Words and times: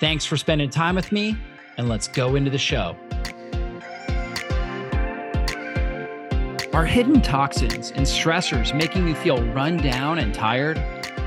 Thanks 0.00 0.24
for 0.24 0.36
spending 0.36 0.70
time 0.70 0.94
with 0.94 1.10
me, 1.10 1.36
and 1.76 1.88
let's 1.88 2.06
go 2.06 2.36
into 2.36 2.50
the 2.50 2.58
show. 2.58 2.96
Are 6.72 6.86
hidden 6.86 7.20
toxins 7.20 7.90
and 7.90 8.06
stressors 8.06 8.76
making 8.76 9.08
you 9.08 9.16
feel 9.16 9.42
run 9.52 9.78
down 9.78 10.20
and 10.20 10.32
tired? 10.32 10.80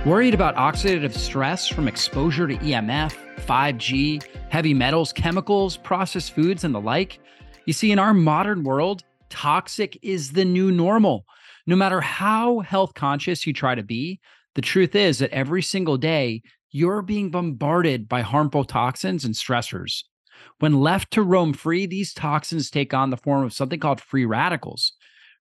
Worried 0.06 0.34
about 0.34 0.56
oxidative 0.56 1.14
stress 1.14 1.68
from 1.68 1.90
exposure 1.90 2.48
to 2.48 2.56
EMF, 2.56 3.14
5G, 3.46 4.24
heavy 4.48 4.74
metals, 4.74 5.12
chemicals, 5.12 5.76
processed 5.76 6.34
foods, 6.34 6.64
and 6.64 6.74
the 6.74 6.80
like? 6.80 7.20
You 7.66 7.74
see, 7.74 7.92
in 7.92 8.00
our 8.00 8.14
modern 8.14 8.64
world, 8.64 9.04
toxic 9.30 10.00
is 10.02 10.32
the 10.32 10.46
new 10.46 10.72
normal. 10.72 11.26
No 11.68 11.76
matter 11.76 12.00
how 12.00 12.60
health 12.60 12.94
conscious 12.94 13.46
you 13.46 13.52
try 13.52 13.76
to 13.76 13.84
be, 13.84 14.22
the 14.56 14.62
truth 14.62 14.96
is 14.96 15.20
that 15.20 15.32
every 15.32 15.62
single 15.62 15.98
day, 15.98 16.42
you're 16.72 17.02
being 17.02 17.32
bombarded 17.32 18.08
by 18.08 18.22
harmful 18.22 18.64
toxins 18.64 19.26
and 19.26 19.36
stressors. 19.36 20.04
When 20.60 20.80
left 20.80 21.12
to 21.12 21.22
roam 21.22 21.54
free, 21.54 21.86
these 21.86 22.14
toxins 22.14 22.70
take 22.70 22.94
on 22.94 23.10
the 23.10 23.18
form 23.18 23.44
of 23.44 23.54
something 23.54 23.80
called 23.80 24.02
free 24.02 24.26
radicals. 24.26 24.94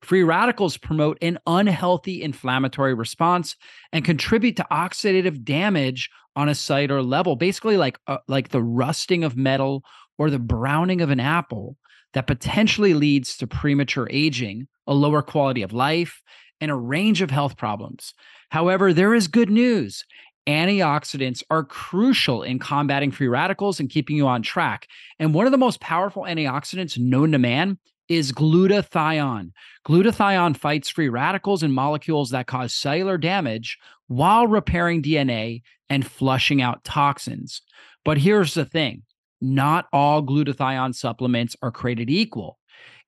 Free 0.02 0.22
radicals 0.22 0.76
promote 0.76 1.18
an 1.20 1.38
unhealthy 1.46 2.22
inflammatory 2.22 2.94
response 2.94 3.54
and 3.92 4.04
contribute 4.04 4.56
to 4.56 4.66
oxidative 4.70 5.44
damage 5.44 6.10
on 6.36 6.48
a 6.48 6.54
cellular 6.54 7.02
level, 7.02 7.36
basically 7.36 7.76
like 7.76 7.98
uh, 8.06 8.18
like 8.26 8.48
the 8.48 8.62
rusting 8.62 9.24
of 9.24 9.36
metal 9.36 9.84
or 10.16 10.30
the 10.30 10.38
browning 10.38 11.00
of 11.00 11.10
an 11.10 11.20
apple 11.20 11.76
that 12.14 12.26
potentially 12.26 12.94
leads 12.94 13.36
to 13.36 13.46
premature 13.46 14.08
aging, 14.10 14.68
a 14.86 14.94
lower 14.94 15.22
quality 15.22 15.62
of 15.62 15.72
life, 15.72 16.22
and 16.60 16.70
a 16.70 16.76
range 16.76 17.20
of 17.22 17.30
health 17.30 17.56
problems. 17.56 18.14
However, 18.50 18.92
there 18.92 19.14
is 19.14 19.28
good 19.28 19.50
news 19.50 20.04
antioxidants 20.46 21.42
are 21.50 21.64
crucial 21.64 22.42
in 22.42 22.58
combating 22.58 23.10
free 23.10 23.28
radicals 23.28 23.80
and 23.80 23.90
keeping 23.90 24.16
you 24.16 24.26
on 24.26 24.42
track. 24.42 24.86
And 25.18 25.34
one 25.34 25.46
of 25.46 25.52
the 25.52 25.58
most 25.58 25.80
powerful 25.80 26.22
antioxidants 26.22 26.98
known 26.98 27.32
to 27.32 27.38
man 27.38 27.78
is 28.08 28.32
glutathione. 28.32 29.52
Glutathione 29.86 30.56
fights 30.56 30.90
free 30.90 31.08
radicals 31.08 31.62
and 31.62 31.72
molecules 31.72 32.30
that 32.30 32.48
cause 32.48 32.74
cellular 32.74 33.16
damage 33.16 33.78
while 34.08 34.46
repairing 34.46 35.02
DNA 35.02 35.62
and 35.88 36.06
flushing 36.06 36.60
out 36.60 36.82
toxins. 36.82 37.62
But 38.04 38.18
here's 38.18 38.54
the 38.54 38.64
thing 38.64 39.04
not 39.40 39.86
all 39.92 40.22
glutathione 40.22 40.94
supplements 40.94 41.56
are 41.62 41.70
created 41.70 42.10
equal. 42.10 42.58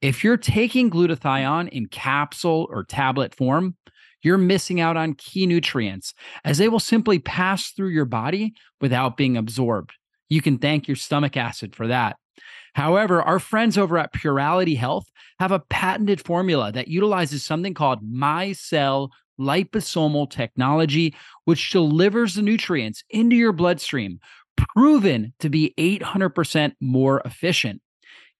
If 0.00 0.24
you're 0.24 0.36
taking 0.36 0.90
glutathione 0.90 1.68
in 1.68 1.86
capsule 1.86 2.68
or 2.70 2.84
tablet 2.84 3.34
form, 3.34 3.76
you're 4.22 4.38
missing 4.38 4.80
out 4.80 4.96
on 4.96 5.14
key 5.14 5.46
nutrients 5.46 6.14
as 6.44 6.58
they 6.58 6.68
will 6.68 6.80
simply 6.80 7.18
pass 7.18 7.70
through 7.70 7.88
your 7.88 8.04
body 8.04 8.54
without 8.80 9.16
being 9.16 9.36
absorbed. 9.36 9.92
You 10.28 10.40
can 10.40 10.58
thank 10.58 10.88
your 10.88 10.96
stomach 10.96 11.36
acid 11.36 11.74
for 11.74 11.86
that. 11.88 12.16
However, 12.74 13.20
our 13.22 13.38
friends 13.38 13.76
over 13.76 13.98
at 13.98 14.12
Purality 14.12 14.74
Health 14.74 15.06
have 15.38 15.52
a 15.52 15.58
patented 15.58 16.24
formula 16.24 16.72
that 16.72 16.88
utilizes 16.88 17.44
something 17.44 17.74
called 17.74 18.02
MyCell 18.02 19.10
liposomal 19.38 20.30
technology, 20.30 21.14
which 21.44 21.70
delivers 21.70 22.34
the 22.34 22.42
nutrients 22.42 23.02
into 23.10 23.36
your 23.36 23.52
bloodstream, 23.52 24.20
proven 24.56 25.34
to 25.40 25.50
be 25.50 25.74
800% 25.78 26.72
more 26.80 27.20
efficient. 27.24 27.82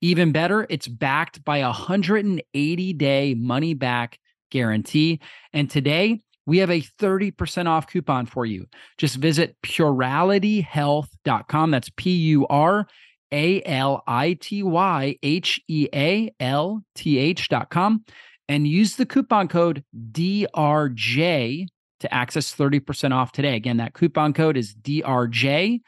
Even 0.01 0.33
better, 0.33 0.67
it's 0.69 0.89
backed 0.89 1.45
by 1.45 1.59
a 1.59 1.67
180 1.67 2.93
day 2.95 3.35
money 3.35 3.75
back 3.75 4.19
guarantee. 4.53 5.19
And 5.53 5.69
today, 5.69 6.21
we 6.47 6.59
have 6.59 6.71
a 6.71 6.81
30% 6.81 7.67
off 7.67 7.89
coupon 7.89 8.27
for 8.27 8.47
you. 8.47 8.67
Just 8.99 9.17
visit 9.17 9.57
puralityhealth.com. 9.65 11.71
That's 11.71 11.91
P 11.97 12.11
U 12.11 12.47
R 12.49 12.87
A 13.33 13.63
L 13.65 14.03
I 14.07 14.39
T 14.41 14.63
Y 14.63 15.17
H 15.23 15.61
E 15.69 15.89
A 15.95 16.31
L 16.41 16.83
T 16.95 17.19
H.com 17.19 18.05
and 18.49 18.69
use 18.69 18.97
the 18.97 19.07
coupon 19.07 19.49
code 19.49 19.85
DRJ 20.13 21.67
to 22.01 22.15
access 22.15 22.55
30% 22.55 23.13
off 23.13 23.33
today. 23.33 23.55
Again, 23.55 23.79
that 23.79 23.95
coupon 23.95 24.33
code 24.33 24.57
is 24.57 24.75
DRJ. 24.75 25.81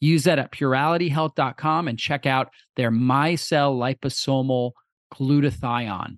Use 0.00 0.24
that 0.24 0.38
at 0.38 0.50
puralityhealth.com 0.50 1.88
and 1.88 1.98
check 1.98 2.24
out 2.24 2.48
their 2.76 2.90
micelle 2.90 3.76
liposomal 3.76 4.72
glutathione. 5.12 6.16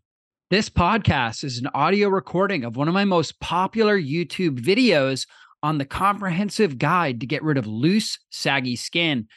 This 0.52 0.68
podcast 0.68 1.44
is 1.44 1.56
an 1.56 1.70
audio 1.72 2.10
recording 2.10 2.62
of 2.62 2.76
one 2.76 2.86
of 2.86 2.92
my 2.92 3.06
most 3.06 3.40
popular 3.40 3.98
YouTube 3.98 4.60
videos 4.60 5.26
on 5.62 5.78
the 5.78 5.86
comprehensive 5.86 6.76
guide 6.76 7.20
to 7.20 7.26
get 7.26 7.42
rid 7.42 7.56
of 7.56 7.66
loose, 7.66 8.18
saggy 8.30 8.76
skin. 8.76 9.28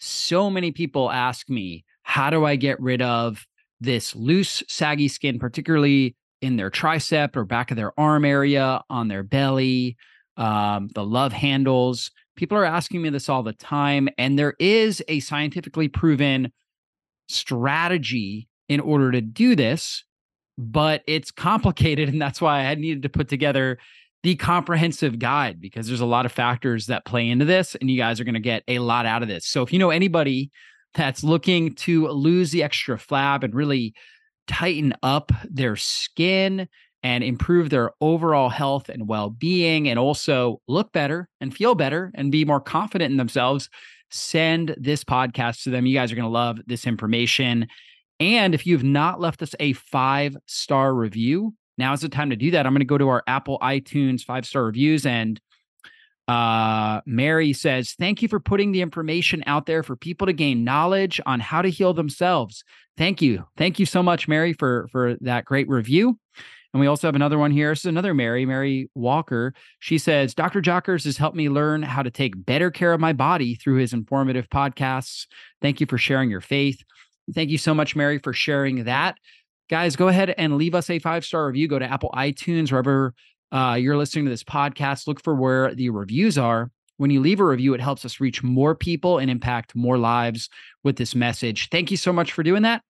So 0.00 0.48
many 0.48 0.72
people 0.72 1.10
ask 1.10 1.50
me, 1.50 1.84
how 2.04 2.30
do 2.30 2.46
I 2.46 2.56
get 2.56 2.80
rid 2.80 3.02
of 3.02 3.44
this 3.82 4.16
loose, 4.16 4.62
saggy 4.66 5.08
skin, 5.08 5.38
particularly 5.38 6.16
in 6.40 6.56
their 6.56 6.70
tricep 6.70 7.36
or 7.36 7.44
back 7.44 7.70
of 7.70 7.76
their 7.76 7.92
arm 8.00 8.24
area, 8.24 8.80
on 8.88 9.08
their 9.08 9.22
belly, 9.22 9.98
um, 10.38 10.88
the 10.94 11.04
love 11.04 11.34
handles? 11.34 12.10
People 12.34 12.56
are 12.56 12.64
asking 12.64 13.02
me 13.02 13.10
this 13.10 13.28
all 13.28 13.42
the 13.42 13.52
time. 13.52 14.08
And 14.16 14.38
there 14.38 14.54
is 14.58 15.02
a 15.06 15.20
scientifically 15.20 15.88
proven 15.88 16.50
strategy 17.28 18.48
in 18.70 18.80
order 18.80 19.12
to 19.12 19.20
do 19.20 19.54
this 19.54 20.04
but 20.70 21.02
it's 21.06 21.30
complicated. 21.30 22.08
And 22.08 22.20
that's 22.20 22.40
why 22.40 22.66
I 22.66 22.74
needed 22.74 23.02
to 23.02 23.08
put 23.08 23.28
together 23.28 23.78
the 24.22 24.36
comprehensive 24.36 25.18
guide 25.18 25.60
because 25.60 25.88
there's 25.88 26.00
a 26.00 26.06
lot 26.06 26.26
of 26.26 26.32
factors 26.32 26.86
that 26.86 27.04
play 27.04 27.28
into 27.28 27.44
this, 27.44 27.74
and 27.74 27.90
you 27.90 27.96
guys 27.96 28.20
are 28.20 28.24
going 28.24 28.34
to 28.34 28.40
get 28.40 28.62
a 28.68 28.78
lot 28.78 29.04
out 29.04 29.22
of 29.22 29.28
this. 29.28 29.46
So 29.46 29.62
if 29.62 29.72
you 29.72 29.78
know 29.78 29.90
anybody 29.90 30.50
that's 30.94 31.24
looking 31.24 31.74
to 31.74 32.08
lose 32.08 32.50
the 32.50 32.62
extra 32.62 32.96
flab 32.96 33.42
and 33.42 33.54
really 33.54 33.94
tighten 34.46 34.94
up 35.02 35.32
their 35.48 35.76
skin 35.76 36.68
and 37.02 37.24
improve 37.24 37.70
their 37.70 37.90
overall 38.00 38.48
health 38.48 38.88
and 38.88 39.08
well-being 39.08 39.88
and 39.88 39.98
also 39.98 40.60
look 40.68 40.92
better 40.92 41.28
and 41.40 41.54
feel 41.54 41.74
better 41.74 42.12
and 42.14 42.30
be 42.30 42.44
more 42.44 42.60
confident 42.60 43.10
in 43.10 43.16
themselves 43.16 43.68
send 44.10 44.74
this 44.78 45.02
podcast 45.02 45.62
to 45.62 45.70
them 45.70 45.86
you 45.86 45.94
guys 45.94 46.12
are 46.12 46.16
going 46.16 46.26
to 46.26 46.28
love 46.28 46.58
this 46.66 46.86
information 46.86 47.66
and 48.22 48.54
if 48.54 48.66
you've 48.66 48.84
not 48.84 49.20
left 49.20 49.42
us 49.42 49.54
a 49.58 49.72
five 49.72 50.36
star 50.46 50.94
review, 50.94 51.54
now 51.78 51.92
is 51.92 52.02
the 52.02 52.08
time 52.08 52.30
to 52.30 52.36
do 52.36 52.52
that. 52.52 52.66
I'm 52.66 52.72
going 52.72 52.80
to 52.80 52.86
go 52.86 52.98
to 52.98 53.08
our 53.08 53.24
Apple 53.26 53.58
iTunes 53.60 54.22
five 54.22 54.46
star 54.46 54.64
reviews 54.64 55.04
and 55.04 55.40
uh, 56.28 57.00
Mary 57.04 57.52
says, 57.52 57.94
Thank 57.98 58.22
you 58.22 58.28
for 58.28 58.38
putting 58.38 58.72
the 58.72 58.80
information 58.80 59.42
out 59.46 59.66
there 59.66 59.82
for 59.82 59.96
people 59.96 60.26
to 60.26 60.32
gain 60.32 60.64
knowledge 60.64 61.20
on 61.26 61.40
how 61.40 61.62
to 61.62 61.68
heal 61.68 61.94
themselves. 61.94 62.64
Thank 62.96 63.20
you. 63.20 63.44
Thank 63.56 63.78
you 63.78 63.86
so 63.86 64.02
much, 64.02 64.28
Mary, 64.28 64.52
for, 64.52 64.86
for 64.92 65.16
that 65.22 65.44
great 65.44 65.68
review. 65.68 66.18
And 66.72 66.80
we 66.80 66.86
also 66.86 67.06
have 67.06 67.14
another 67.14 67.38
one 67.38 67.50
here. 67.50 67.70
This 67.70 67.80
is 67.80 67.86
another 67.86 68.14
Mary, 68.14 68.46
Mary 68.46 68.88
Walker. 68.94 69.52
She 69.80 69.98
says, 69.98 70.34
Dr. 70.34 70.62
Jockers 70.62 71.04
has 71.04 71.18
helped 71.18 71.36
me 71.36 71.48
learn 71.50 71.82
how 71.82 72.02
to 72.02 72.10
take 72.10 72.46
better 72.46 72.70
care 72.70 72.92
of 72.94 73.00
my 73.00 73.12
body 73.12 73.56
through 73.56 73.76
his 73.76 73.92
informative 73.92 74.48
podcasts. 74.48 75.26
Thank 75.60 75.80
you 75.80 75.86
for 75.86 75.98
sharing 75.98 76.30
your 76.30 76.40
faith. 76.40 76.82
Thank 77.34 77.50
you 77.50 77.58
so 77.58 77.74
much, 77.74 77.94
Mary, 77.94 78.18
for 78.18 78.32
sharing 78.32 78.84
that. 78.84 79.16
Guys, 79.70 79.96
go 79.96 80.08
ahead 80.08 80.30
and 80.30 80.56
leave 80.56 80.74
us 80.74 80.90
a 80.90 80.98
five 80.98 81.24
star 81.24 81.46
review. 81.46 81.68
Go 81.68 81.78
to 81.78 81.90
Apple 81.90 82.10
iTunes, 82.14 82.70
wherever 82.70 83.14
uh, 83.52 83.76
you're 83.78 83.96
listening 83.96 84.24
to 84.24 84.30
this 84.30 84.44
podcast. 84.44 85.06
Look 85.06 85.22
for 85.22 85.34
where 85.34 85.74
the 85.74 85.90
reviews 85.90 86.36
are. 86.38 86.70
When 86.96 87.10
you 87.10 87.20
leave 87.20 87.40
a 87.40 87.44
review, 87.44 87.74
it 87.74 87.80
helps 87.80 88.04
us 88.04 88.20
reach 88.20 88.42
more 88.42 88.74
people 88.74 89.18
and 89.18 89.30
impact 89.30 89.74
more 89.74 89.98
lives 89.98 90.48
with 90.84 90.96
this 90.96 91.14
message. 91.14 91.68
Thank 91.70 91.90
you 91.90 91.96
so 91.96 92.12
much 92.12 92.32
for 92.32 92.42
doing 92.42 92.62
that. 92.62 92.82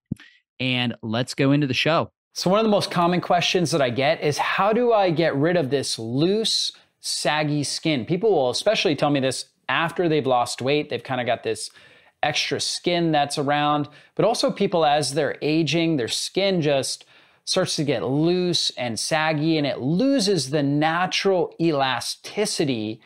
And 0.61 0.95
let's 1.03 1.35
go 1.35 1.53
into 1.53 1.67
the 1.67 1.75
show. 1.75 2.11
So, 2.35 2.51
one 2.51 2.59
of 2.59 2.65
the 2.65 2.71
most 2.71 2.91
common 2.91 3.21
questions 3.21 3.71
that 3.73 3.83
I 3.83 3.91
get 3.91 4.23
is 4.23 4.39
how 4.39 4.73
do 4.73 4.93
I 4.93 5.11
get 5.11 5.37
rid 5.37 5.57
of 5.57 5.71
this 5.71 5.99
loose, 5.99 6.73
saggy 7.01 7.63
skin? 7.63 8.07
People 8.07 8.33
will 8.33 8.51
especially 8.51 8.97
tell 8.97 9.11
me 9.11 9.21
this 9.21 9.47
after 9.69 10.09
they've 10.09 10.27
lost 10.27 10.63
weight. 10.63 10.89
They've 10.89 11.03
kind 11.03 11.21
of 11.21 11.27
got 11.27 11.43
this 11.43 11.71
extra 12.23 12.61
skin 12.61 13.13
that's 13.13 13.39
around, 13.39 13.89
but 14.15 14.25
also 14.25 14.51
people 14.51 14.85
as 14.85 15.15
they're 15.15 15.39
aging, 15.43 15.97
their 15.97 16.09
skin 16.09 16.61
just 16.61 17.05
starts 17.45 17.77
to 17.77 17.85
get 17.85 18.05
loose 18.05 18.71
and 18.77 18.99
saggy 18.99 19.59
and 19.59 19.67
it 19.67 19.81
loses 19.81 20.51
the 20.51 20.63
natural 20.63 21.55
elasticity 21.61 23.01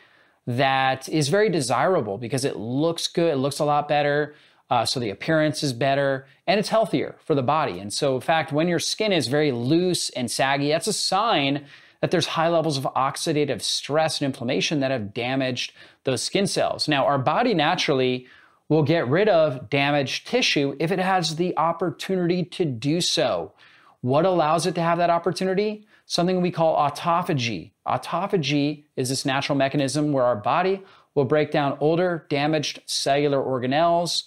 that 0.45 1.09
is 1.09 1.27
very 1.27 1.49
desirable 1.49 2.17
because 2.17 2.45
it 2.45 2.55
looks 2.55 3.07
good, 3.07 3.33
it 3.33 3.37
looks 3.37 3.59
a 3.59 3.65
lot 3.65 3.87
better. 3.87 4.35
Uh, 4.69 4.85
so 4.85 4.99
the 4.99 5.09
appearance 5.09 5.63
is 5.63 5.73
better 5.73 6.27
and 6.45 6.59
it's 6.59 6.69
healthier 6.69 7.15
for 7.23 7.35
the 7.35 7.43
body. 7.43 7.79
And 7.79 7.91
so, 7.91 8.15
in 8.15 8.21
fact, 8.21 8.51
when 8.51 8.67
your 8.67 8.79
skin 8.79 9.11
is 9.11 9.27
very 9.27 9.51
loose 9.51 10.09
and 10.11 10.29
saggy, 10.29 10.69
that's 10.69 10.87
a 10.87 10.93
sign 10.93 11.65
that 12.01 12.11
there's 12.11 12.27
high 12.27 12.49
levels 12.49 12.77
of 12.77 12.83
oxidative 12.83 13.61
stress 13.61 14.21
and 14.21 14.25
inflammation 14.25 14.79
that 14.81 14.91
have 14.91 15.13
damaged 15.13 15.73
those 16.03 16.21
skin 16.21 16.47
cells. 16.47 16.87
Now, 16.87 17.05
our 17.05 17.17
body 17.17 17.53
naturally 17.53 18.27
will 18.69 18.83
get 18.83 19.07
rid 19.07 19.29
of 19.29 19.69
damaged 19.69 20.27
tissue 20.27 20.75
if 20.79 20.91
it 20.91 20.99
has 20.99 21.35
the 21.35 21.57
opportunity 21.57 22.43
to 22.43 22.65
do 22.65 22.99
so. 23.01 23.53
What 24.01 24.25
allows 24.25 24.65
it 24.65 24.75
to 24.75 24.81
have 24.81 24.97
that 24.97 25.09
opportunity? 25.09 25.87
Something 26.05 26.41
we 26.41 26.51
call 26.51 26.77
autophagy. 26.77 27.71
Autophagy 27.87 28.83
is 28.95 29.09
this 29.09 29.25
natural 29.25 29.57
mechanism 29.57 30.11
where 30.11 30.23
our 30.23 30.35
body 30.35 30.81
will 31.15 31.25
break 31.25 31.51
down 31.51 31.77
older, 31.79 32.25
damaged 32.29 32.81
cellular 32.85 33.39
organelles 33.39 34.23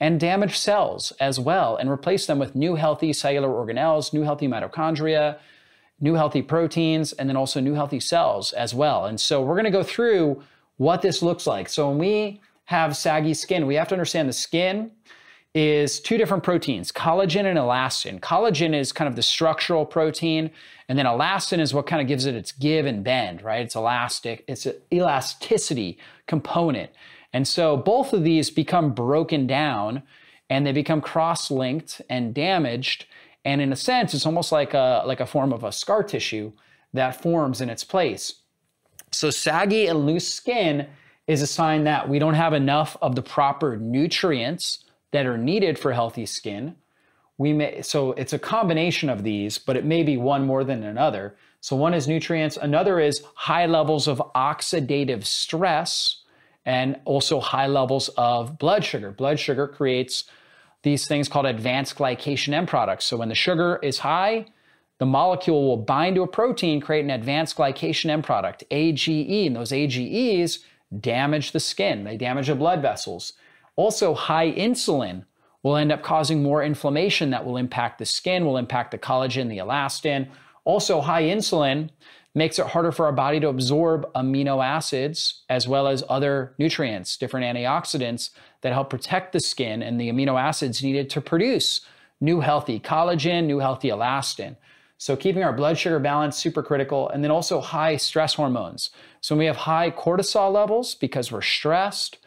and 0.00 0.20
damaged 0.20 0.56
cells 0.56 1.12
as 1.20 1.40
well 1.40 1.76
and 1.76 1.88
replace 1.88 2.26
them 2.26 2.38
with 2.38 2.54
new 2.54 2.74
healthy 2.74 3.12
cellular 3.12 3.48
organelles, 3.48 4.12
new 4.12 4.22
healthy 4.22 4.46
mitochondria, 4.46 5.38
new 6.00 6.14
healthy 6.14 6.42
proteins, 6.42 7.12
and 7.12 7.28
then 7.28 7.36
also 7.36 7.60
new 7.60 7.74
healthy 7.74 8.00
cells 8.00 8.52
as 8.52 8.74
well. 8.74 9.06
And 9.06 9.20
so 9.20 9.40
we're 9.40 9.54
going 9.54 9.64
to 9.64 9.70
go 9.70 9.82
through 9.82 10.42
what 10.76 11.02
this 11.02 11.22
looks 11.22 11.46
like. 11.46 11.68
So 11.68 11.88
when 11.88 11.98
we 11.98 12.40
have 12.64 12.96
saggy 12.96 13.34
skin, 13.34 13.66
we 13.66 13.74
have 13.74 13.88
to 13.88 13.94
understand 13.94 14.28
the 14.28 14.32
skin 14.32 14.90
is 15.54 16.00
two 16.00 16.18
different 16.18 16.42
proteins, 16.42 16.90
collagen 16.90 17.44
and 17.44 17.58
elastin. 17.58 18.18
Collagen 18.18 18.74
is 18.74 18.90
kind 18.90 19.08
of 19.08 19.14
the 19.14 19.22
structural 19.22 19.86
protein, 19.86 20.50
and 20.88 20.98
then 20.98 21.06
elastin 21.06 21.60
is 21.60 21.72
what 21.72 21.86
kind 21.86 22.02
of 22.02 22.08
gives 22.08 22.26
it 22.26 22.34
its 22.34 22.50
give 22.50 22.86
and 22.86 23.04
bend, 23.04 23.40
right? 23.42 23.62
It's 23.64 23.76
elastic, 23.76 24.44
it's 24.48 24.66
an 24.66 24.74
elasticity 24.92 25.98
component. 26.26 26.90
And 27.32 27.46
so 27.46 27.76
both 27.76 28.12
of 28.12 28.24
these 28.24 28.50
become 28.50 28.94
broken 28.94 29.46
down 29.46 30.02
and 30.50 30.66
they 30.66 30.72
become 30.72 31.00
cross-linked 31.00 32.00
and 32.08 32.34
damaged. 32.34 33.06
And 33.44 33.60
in 33.60 33.72
a 33.72 33.76
sense, 33.76 34.14
it's 34.14 34.26
almost 34.26 34.52
like 34.52 34.74
a, 34.74 35.02
like 35.06 35.20
a 35.20 35.26
form 35.26 35.52
of 35.52 35.64
a 35.64 35.72
scar 35.72 36.02
tissue 36.02 36.52
that 36.92 37.20
forms 37.20 37.60
in 37.60 37.70
its 37.70 37.82
place. 37.82 38.34
So 39.10 39.30
saggy 39.30 39.86
and 39.86 40.06
loose 40.06 40.32
skin 40.32 40.88
is 41.26 41.42
a 41.42 41.46
sign 41.46 41.84
that 41.84 42.08
we 42.08 42.18
don't 42.18 42.34
have 42.34 42.52
enough 42.52 42.96
of 43.00 43.14
the 43.14 43.22
proper 43.22 43.76
nutrients 43.76 44.80
that 45.12 45.26
are 45.26 45.38
needed 45.38 45.78
for 45.78 45.92
healthy 45.92 46.26
skin. 46.26 46.76
We 47.38 47.52
may 47.52 47.82
so 47.82 48.12
it's 48.12 48.32
a 48.32 48.38
combination 48.38 49.08
of 49.08 49.22
these, 49.22 49.58
but 49.58 49.76
it 49.76 49.84
may 49.84 50.02
be 50.02 50.16
one 50.16 50.46
more 50.46 50.64
than 50.64 50.82
another. 50.84 51.36
So 51.60 51.76
one 51.76 51.94
is 51.94 52.06
nutrients, 52.06 52.56
another 52.56 53.00
is 53.00 53.22
high 53.34 53.66
levels 53.66 54.06
of 54.06 54.18
oxidative 54.34 55.24
stress 55.24 56.22
and 56.66 57.00
also 57.04 57.40
high 57.40 57.66
levels 57.66 58.08
of 58.16 58.58
blood 58.58 58.84
sugar. 58.84 59.10
Blood 59.10 59.38
sugar 59.38 59.66
creates 59.66 60.24
these 60.82 61.06
things 61.06 61.28
called 61.28 61.46
advanced 61.46 61.96
glycation 61.96 62.52
end 62.52 62.68
products. 62.68 63.06
So 63.06 63.16
when 63.16 63.28
the 63.28 63.34
sugar 63.34 63.78
is 63.82 63.98
high, 63.98 64.46
the 64.98 65.06
molecule 65.06 65.66
will 65.66 65.78
bind 65.78 66.16
to 66.16 66.22
a 66.22 66.26
protein, 66.26 66.80
create 66.80 67.04
an 67.04 67.10
advanced 67.10 67.56
glycation 67.56 68.10
end 68.10 68.24
product, 68.24 68.64
AGE, 68.70 69.08
and 69.08 69.56
those 69.56 69.72
AGEs 69.72 70.60
damage 71.00 71.52
the 71.52 71.60
skin. 71.60 72.04
They 72.04 72.16
damage 72.16 72.48
the 72.48 72.54
blood 72.54 72.82
vessels. 72.82 73.34
Also, 73.76 74.14
high 74.14 74.52
insulin 74.52 75.24
will 75.62 75.76
end 75.76 75.90
up 75.90 76.02
causing 76.02 76.42
more 76.42 76.62
inflammation 76.62 77.30
that 77.30 77.44
will 77.44 77.56
impact 77.56 77.98
the 77.98 78.06
skin, 78.06 78.44
will 78.44 78.56
impact 78.56 78.90
the 78.90 78.98
collagen, 78.98 79.48
the 79.48 79.58
elastin. 79.58 80.28
Also, 80.64 81.00
high 81.00 81.22
insulin 81.22 81.90
makes 82.34 82.58
it 82.58 82.66
harder 82.66 82.92
for 82.92 83.06
our 83.06 83.12
body 83.12 83.40
to 83.40 83.48
absorb 83.48 84.12
amino 84.14 84.64
acids 84.64 85.42
as 85.48 85.68
well 85.68 85.86
as 85.86 86.02
other 86.08 86.54
nutrients, 86.58 87.16
different 87.16 87.46
antioxidants 87.46 88.30
that 88.60 88.72
help 88.72 88.90
protect 88.90 89.32
the 89.32 89.40
skin 89.40 89.82
and 89.82 90.00
the 90.00 90.10
amino 90.10 90.40
acids 90.40 90.82
needed 90.82 91.08
to 91.10 91.20
produce 91.20 91.80
new 92.20 92.40
healthy 92.40 92.80
collagen, 92.80 93.44
new 93.44 93.58
healthy 93.58 93.88
elastin. 93.88 94.56
So 94.98 95.16
keeping 95.16 95.42
our 95.42 95.52
blood 95.52 95.76
sugar 95.76 95.98
balance 95.98 96.36
super 96.36 96.62
critical 96.62 97.08
and 97.08 97.22
then 97.22 97.30
also 97.30 97.60
high 97.60 97.96
stress 97.96 98.34
hormones. 98.34 98.90
So 99.20 99.34
when 99.34 99.40
we 99.40 99.46
have 99.46 99.56
high 99.56 99.90
cortisol 99.90 100.52
levels 100.52 100.94
because 100.94 101.32
we're 101.32 101.42
stressed, 101.42 102.18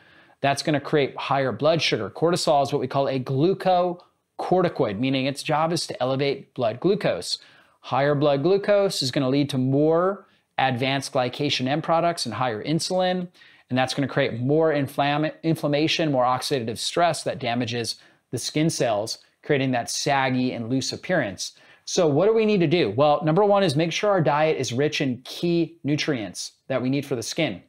that's 0.42 0.62
going 0.62 0.74
to 0.74 0.80
create 0.80 1.16
higher 1.18 1.52
blood 1.52 1.82
sugar. 1.82 2.10
Cortisol 2.10 2.64
is 2.64 2.72
what 2.72 2.80
we 2.80 2.88
call 2.88 3.08
a 3.08 3.20
glucocorticoid, 3.20 5.00
meaning 5.00 5.26
its 5.26 5.44
job 5.44 5.74
is 5.74 5.88
to 5.88 6.02
elevate 6.02 6.54
blood 6.54 6.80
glucose. 6.80 7.40
Higher 7.82 8.16
blood 8.16 8.44
glucose 8.44 9.02
is 9.02 9.12
going 9.12 9.24
to 9.24 9.30
lead 9.30 9.50
to 9.52 9.58
more 9.58 10.28
advanced 10.58 11.14
glycation 11.14 11.68
end 11.68 11.84
products 11.84 12.26
and 12.26 12.36
higher 12.36 12.64
insulin, 12.64 13.28
and 13.70 13.78
that's 13.78 13.94
going 13.94 14.08
to 14.08 14.14
create 14.14 14.40
more 14.40 14.72
inflam- 14.72 15.34
inflammation, 15.44 16.12
more 16.12 16.24
oxidative 16.24 16.78
stress 16.78 17.24
that 17.24 17.40
damages 17.40 17.96
the 18.32 18.38
skin 18.38 18.70
cells, 18.70 19.20
creating 19.44 19.72
that 19.72 19.90
saggy 19.90 20.52
and 20.52 20.70
loose 20.70 20.92
appearance. 20.92 21.54
So, 21.90 22.06
what 22.06 22.26
do 22.26 22.34
we 22.34 22.46
need 22.46 22.60
to 22.60 22.68
do? 22.68 22.90
Well, 22.98 23.24
number 23.24 23.46
one 23.46 23.64
is 23.64 23.78
make 23.78 23.94
sure 23.94 24.10
our 24.10 24.20
diet 24.20 24.58
is 24.58 24.74
rich 24.74 25.00
in 25.00 25.22
key 25.24 25.78
nutrients 25.86 26.52
that 26.68 26.82
we 26.82 26.90
need 26.90 27.06
for 27.06 27.16
the 27.16 27.24
skin. 27.24 27.64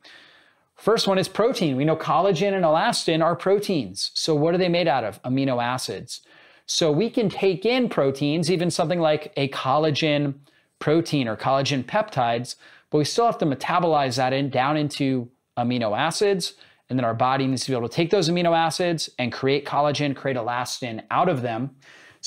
First 0.74 1.06
one 1.06 1.18
is 1.18 1.28
protein. 1.28 1.76
We 1.76 1.84
know 1.84 1.94
collagen 1.94 2.52
and 2.52 2.64
elastin 2.64 3.22
are 3.22 3.36
proteins. 3.36 4.10
So, 4.14 4.34
what 4.34 4.52
are 4.56 4.58
they 4.58 4.68
made 4.68 4.88
out 4.88 5.04
of? 5.04 5.22
Amino 5.22 5.62
acids. 5.62 6.22
So, 6.66 6.90
we 6.90 7.10
can 7.10 7.30
take 7.30 7.64
in 7.64 7.88
proteins, 7.88 8.50
even 8.50 8.72
something 8.72 8.98
like 8.98 9.32
a 9.36 9.50
collagen 9.50 10.34
protein 10.80 11.28
or 11.28 11.36
collagen 11.36 11.84
peptides, 11.84 12.56
but 12.90 12.98
we 12.98 13.04
still 13.04 13.26
have 13.26 13.38
to 13.38 13.46
metabolize 13.46 14.16
that 14.16 14.32
in 14.32 14.50
down 14.50 14.76
into 14.76 15.30
amino 15.56 15.96
acids. 15.96 16.54
And 16.90 16.98
then 16.98 17.04
our 17.04 17.14
body 17.14 17.46
needs 17.46 17.64
to 17.66 17.70
be 17.70 17.76
able 17.76 17.88
to 17.88 17.94
take 17.94 18.10
those 18.10 18.28
amino 18.28 18.56
acids 18.56 19.10
and 19.16 19.32
create 19.32 19.64
collagen, 19.64 20.16
create 20.16 20.36
elastin 20.36 21.04
out 21.08 21.28
of 21.28 21.42
them. 21.42 21.76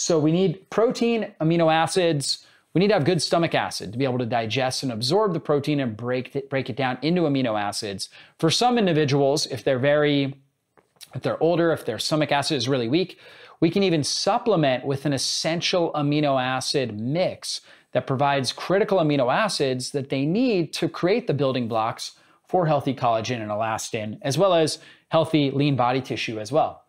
So, 0.01 0.18
we 0.19 0.31
need 0.31 0.69
protein, 0.69 1.33
amino 1.39 1.71
acids, 1.71 2.45
we 2.74 2.80
need 2.80 2.88
to 2.88 2.94
have 2.94 3.06
good 3.06 3.21
stomach 3.21 3.53
acid 3.53 3.92
to 3.92 3.98
be 3.98 4.06
able 4.06 4.18
to 4.19 4.25
digest 4.25 4.81
and 4.81 4.92
absorb 4.92 5.33
the 5.33 5.39
protein 5.39 5.80
and 5.80 5.95
break 5.95 6.36
it, 6.36 6.50
break 6.50 6.69
it 6.69 6.75
down 6.75 6.98
into 7.01 7.21
amino 7.21 7.59
acids. 7.59 8.09
For 8.39 8.50
some 8.50 8.77
individuals, 8.77 9.45
if 9.48 9.63
they're 9.63 9.77
very, 9.77 10.42
if 11.13 11.21
they're 11.21 11.42
older, 11.44 11.71
if 11.71 11.86
their 11.86 12.00
stomach 12.00 12.31
acid 12.31 12.57
is 12.57 12.69
really 12.69 12.88
weak, 12.88 13.19
we 13.59 13.69
can 13.69 13.83
even 13.83 14.03
supplement 14.03 14.86
with 14.86 15.06
an 15.06 15.13
essential 15.13 15.92
amino 15.94 16.42
acid 16.42 17.00
mix 17.00 17.62
that 17.92 18.07
provides 18.07 18.54
critical 18.54 19.00
amino 19.00 19.31
acids 19.31 19.92
that 19.92 20.09
they 20.09 20.25
need 20.25 20.74
to 20.74 20.88
create 20.88 21.27
the 21.27 21.33
building 21.33 21.68
blocks 21.68 22.13
for 22.47 22.65
healthy 22.65 22.95
collagen 22.95 23.42
and 23.42 23.51
elastin, 23.51 24.18
as 24.21 24.38
well 24.38 24.54
as 24.54 24.80
healthy 25.09 25.51
lean 25.51 25.75
body 25.75 26.01
tissue 26.01 26.39
as 26.39 26.51
well. 26.51 26.81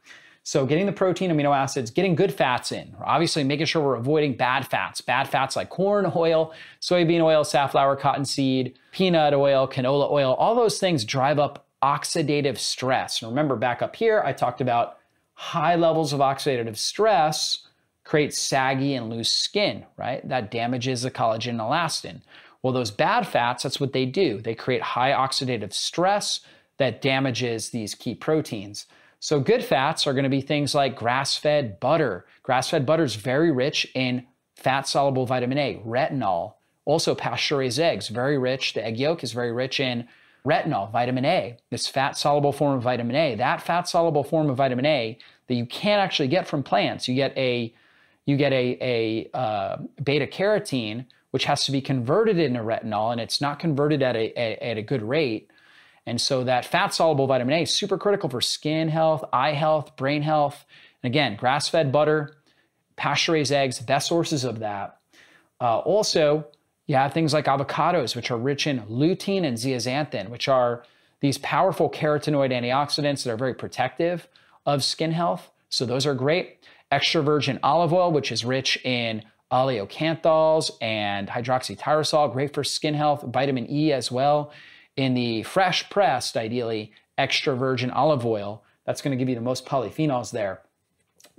So 0.44 0.66
getting 0.66 0.86
the 0.86 0.92
protein, 0.92 1.30
amino 1.30 1.56
acids, 1.56 1.90
getting 1.90 2.16
good 2.16 2.34
fats 2.34 2.72
in, 2.72 2.94
obviously 3.04 3.44
making 3.44 3.66
sure 3.66 3.82
we're 3.82 3.94
avoiding 3.94 4.36
bad 4.36 4.66
fats, 4.66 5.00
bad 5.00 5.28
fats 5.28 5.54
like 5.54 5.70
corn 5.70 6.10
oil, 6.16 6.52
soybean 6.80 7.20
oil, 7.22 7.44
safflower, 7.44 7.94
cottonseed, 7.94 8.76
peanut 8.90 9.34
oil, 9.34 9.68
canola 9.68 10.10
oil, 10.10 10.34
all 10.34 10.54
those 10.56 10.80
things 10.80 11.04
drive 11.04 11.38
up 11.38 11.66
oxidative 11.82 12.58
stress. 12.58 13.22
And 13.22 13.30
remember 13.30 13.54
back 13.54 13.82
up 13.82 13.94
here, 13.94 14.20
I 14.24 14.32
talked 14.32 14.60
about 14.60 14.98
high 15.34 15.76
levels 15.76 16.12
of 16.12 16.20
oxidative 16.20 16.76
stress 16.76 17.66
create 18.04 18.34
saggy 18.34 18.94
and 18.94 19.08
loose 19.10 19.30
skin, 19.30 19.84
right? 19.96 20.26
That 20.28 20.50
damages 20.50 21.02
the 21.02 21.10
collagen 21.10 21.50
and 21.50 21.60
elastin. 21.60 22.20
Well, 22.62 22.72
those 22.72 22.90
bad 22.90 23.26
fats, 23.26 23.62
that's 23.62 23.80
what 23.80 23.92
they 23.92 24.06
do. 24.06 24.40
They 24.40 24.54
create 24.54 24.82
high 24.82 25.12
oxidative 25.12 25.72
stress 25.72 26.40
that 26.78 27.02
damages 27.02 27.70
these 27.70 27.94
key 27.94 28.14
proteins. 28.14 28.86
So 29.22 29.38
good 29.38 29.64
fats 29.64 30.04
are 30.08 30.14
going 30.14 30.24
to 30.24 30.28
be 30.28 30.40
things 30.40 30.74
like 30.74 30.96
grass-fed 30.96 31.78
butter. 31.78 32.26
Grass-fed 32.42 32.84
butter 32.84 33.04
is 33.04 33.14
very 33.14 33.52
rich 33.52 33.86
in 33.94 34.26
fat-soluble 34.56 35.26
vitamin 35.26 35.58
A, 35.58 35.80
retinol. 35.86 36.54
Also 36.86 37.14
pasture-raised 37.14 37.78
eggs, 37.78 38.08
very 38.08 38.36
rich. 38.36 38.74
The 38.74 38.84
egg 38.84 38.98
yolk 38.98 39.22
is 39.22 39.30
very 39.30 39.52
rich 39.52 39.78
in 39.78 40.08
retinol, 40.44 40.90
vitamin 40.90 41.24
A, 41.24 41.56
this 41.70 41.86
fat-soluble 41.86 42.50
form 42.50 42.76
of 42.76 42.82
vitamin 42.82 43.14
A. 43.14 43.36
That 43.36 43.62
fat-soluble 43.62 44.24
form 44.24 44.50
of 44.50 44.56
vitamin 44.56 44.86
A 44.86 45.16
that 45.46 45.54
you 45.54 45.66
can't 45.66 46.00
actually 46.00 46.26
get 46.26 46.48
from 46.48 46.64
plants. 46.64 47.06
You 47.06 47.14
get 47.14 47.32
a 47.38 47.72
you 48.26 48.36
get 48.36 48.52
a, 48.52 48.76
a 48.80 49.38
uh, 49.38 49.76
beta 50.02 50.26
carotene, 50.26 51.06
which 51.30 51.44
has 51.44 51.64
to 51.66 51.70
be 51.70 51.80
converted 51.80 52.38
into 52.38 52.58
retinol, 52.58 53.12
and 53.12 53.20
it's 53.20 53.40
not 53.40 53.60
converted 53.60 54.02
at 54.02 54.16
a, 54.16 54.32
a, 54.36 54.70
at 54.70 54.78
a 54.78 54.82
good 54.82 55.02
rate. 55.02 55.48
And 56.06 56.20
so 56.20 56.44
that 56.44 56.64
fat 56.64 56.94
soluble 56.94 57.26
vitamin 57.26 57.54
A 57.54 57.62
is 57.62 57.74
super 57.74 57.96
critical 57.96 58.28
for 58.28 58.40
skin 58.40 58.88
health, 58.88 59.24
eye 59.32 59.52
health, 59.52 59.96
brain 59.96 60.22
health. 60.22 60.64
And 61.02 61.10
again, 61.10 61.36
grass 61.36 61.68
fed 61.68 61.92
butter, 61.92 62.36
pasture 62.96 63.32
raised 63.32 63.52
eggs, 63.52 63.78
best 63.78 64.08
sources 64.08 64.44
of 64.44 64.58
that. 64.60 64.98
Uh, 65.60 65.78
also, 65.78 66.46
you 66.86 66.96
have 66.96 67.12
things 67.12 67.32
like 67.32 67.44
avocados, 67.44 68.16
which 68.16 68.30
are 68.30 68.36
rich 68.36 68.66
in 68.66 68.80
lutein 68.80 69.44
and 69.44 69.56
zeaxanthin, 69.56 70.28
which 70.28 70.48
are 70.48 70.82
these 71.20 71.38
powerful 71.38 71.88
carotenoid 71.88 72.50
antioxidants 72.50 73.22
that 73.22 73.30
are 73.30 73.36
very 73.36 73.54
protective 73.54 74.26
of 74.66 74.82
skin 74.82 75.12
health. 75.12 75.50
So 75.68 75.86
those 75.86 76.04
are 76.04 76.14
great. 76.14 76.58
Extra 76.90 77.22
virgin 77.22 77.60
olive 77.62 77.92
oil, 77.92 78.10
which 78.10 78.32
is 78.32 78.44
rich 78.44 78.76
in 78.84 79.22
oleocanthals 79.52 80.72
and 80.80 81.28
hydroxytyrosol, 81.28 82.32
great 82.32 82.52
for 82.52 82.64
skin 82.64 82.94
health, 82.94 83.22
vitamin 83.22 83.70
E 83.70 83.92
as 83.92 84.10
well 84.10 84.52
in 84.96 85.14
the 85.14 85.42
fresh 85.44 85.88
pressed, 85.90 86.36
ideally, 86.36 86.92
extra 87.18 87.56
virgin 87.56 87.90
olive 87.90 88.26
oil. 88.26 88.64
That's 88.84 89.00
going 89.02 89.16
to 89.16 89.20
give 89.20 89.28
you 89.28 89.34
the 89.34 89.40
most 89.40 89.66
polyphenols 89.66 90.30
there. 90.32 90.62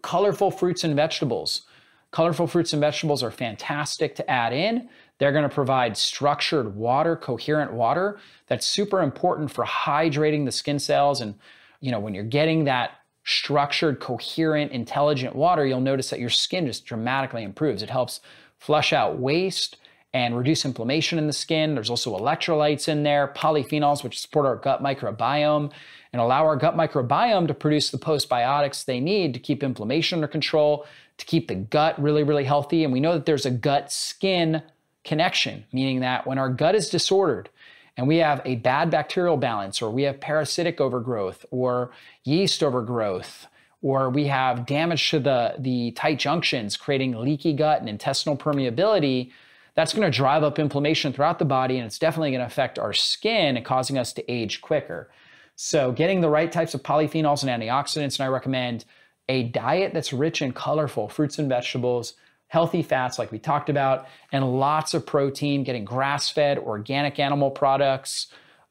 colorful 0.01 0.51
fruits 0.51 0.83
and 0.83 0.95
vegetables. 0.95 1.63
Colorful 2.11 2.47
fruits 2.47 2.73
and 2.73 2.79
vegetables 2.79 3.23
are 3.23 3.31
fantastic 3.31 4.15
to 4.15 4.29
add 4.29 4.53
in. 4.53 4.89
They're 5.17 5.31
going 5.31 5.49
to 5.49 5.53
provide 5.53 5.97
structured 5.97 6.75
water, 6.75 7.15
coherent 7.15 7.73
water 7.73 8.19
that's 8.47 8.65
super 8.65 9.01
important 9.01 9.51
for 9.51 9.65
hydrating 9.65 10.45
the 10.45 10.51
skin 10.51 10.79
cells 10.79 11.21
and 11.21 11.35
you 11.79 11.91
know 11.91 11.99
when 11.99 12.13
you're 12.13 12.23
getting 12.23 12.65
that 12.65 12.91
structured, 13.25 13.99
coherent, 13.99 14.71
intelligent 14.71 15.35
water, 15.35 15.65
you'll 15.65 15.79
notice 15.79 16.09
that 16.09 16.19
your 16.19 16.29
skin 16.29 16.65
just 16.67 16.85
dramatically 16.85 17.43
improves. 17.43 17.81
It 17.81 17.89
helps 17.89 18.19
flush 18.57 18.91
out 18.93 19.17
waste 19.17 19.77
and 20.13 20.37
reduce 20.37 20.63
inflammation 20.63 21.17
in 21.17 21.27
the 21.27 21.33
skin. 21.33 21.73
There's 21.73 21.89
also 21.89 22.17
electrolytes 22.17 22.87
in 22.87 23.03
there, 23.03 23.33
polyphenols, 23.35 24.03
which 24.03 24.19
support 24.19 24.45
our 24.45 24.55
gut 24.55 24.83
microbiome 24.83 25.71
and 26.11 26.21
allow 26.21 26.45
our 26.45 26.55
gut 26.55 26.77
microbiome 26.77 27.47
to 27.47 27.53
produce 27.53 27.89
the 27.89 27.97
postbiotics 27.97 28.85
they 28.85 28.99
need 28.99 29.33
to 29.33 29.39
keep 29.39 29.63
inflammation 29.63 30.17
under 30.17 30.27
control, 30.27 30.85
to 31.17 31.25
keep 31.25 31.47
the 31.47 31.55
gut 31.55 31.99
really, 32.01 32.23
really 32.23 32.43
healthy. 32.43 32.83
And 32.83 32.93
we 32.93 32.99
know 32.99 33.13
that 33.13 33.25
there's 33.25 33.47
a 33.47 33.51
gut 33.51 33.91
skin 33.91 34.61
connection, 35.03 35.65
meaning 35.73 36.01
that 36.01 36.27
when 36.27 36.37
our 36.37 36.49
gut 36.49 36.75
is 36.75 36.89
disordered, 36.89 37.49
and 37.97 38.07
we 38.07 38.17
have 38.17 38.41
a 38.45 38.55
bad 38.55 38.89
bacterial 38.89 39.37
balance, 39.37 39.81
or 39.81 39.89
we 39.91 40.03
have 40.03 40.19
parasitic 40.19 40.79
overgrowth, 40.79 41.45
or 41.51 41.91
yeast 42.23 42.63
overgrowth, 42.63 43.47
or 43.81 44.09
we 44.09 44.25
have 44.27 44.65
damage 44.65 45.09
to 45.09 45.19
the, 45.19 45.55
the 45.59 45.91
tight 45.91 46.17
junctions, 46.17 46.77
creating 46.77 47.15
leaky 47.19 47.53
gut 47.53 47.79
and 47.79 47.89
intestinal 47.89 48.37
permeability, 48.37 49.31
that's 49.75 49.93
going 49.93 50.09
to 50.09 50.15
drive 50.15 50.43
up 50.43 50.59
inflammation 50.59 51.13
throughout 51.13 51.39
the 51.39 51.45
body, 51.45 51.77
and 51.77 51.85
it's 51.85 51.99
definitely 51.99 52.31
going 52.31 52.41
to 52.41 52.45
affect 52.45 52.77
our 52.77 52.93
skin, 52.93 53.61
causing 53.63 53.97
us 53.97 54.13
to 54.13 54.31
age 54.31 54.61
quicker. 54.61 55.09
So, 55.55 55.91
getting 55.91 56.21
the 56.21 56.29
right 56.29 56.51
types 56.51 56.73
of 56.73 56.83
polyphenols 56.83 57.43
and 57.43 57.63
antioxidants, 57.63 58.19
and 58.19 58.25
I 58.25 58.27
recommend 58.27 58.85
a 59.29 59.43
diet 59.43 59.93
that's 59.93 60.13
rich 60.13 60.41
in 60.41 60.51
colorful 60.51 61.07
fruits 61.07 61.39
and 61.39 61.47
vegetables, 61.49 62.15
healthy 62.47 62.83
fats, 62.83 63.17
like 63.17 63.31
we 63.31 63.39
talked 63.39 63.69
about, 63.69 64.07
and 64.31 64.59
lots 64.59 64.93
of 64.93 65.05
protein, 65.05 65.63
getting 65.63 65.85
grass 65.85 66.29
fed 66.29 66.57
organic 66.59 67.19
animal 67.19 67.49
products, 67.49 68.27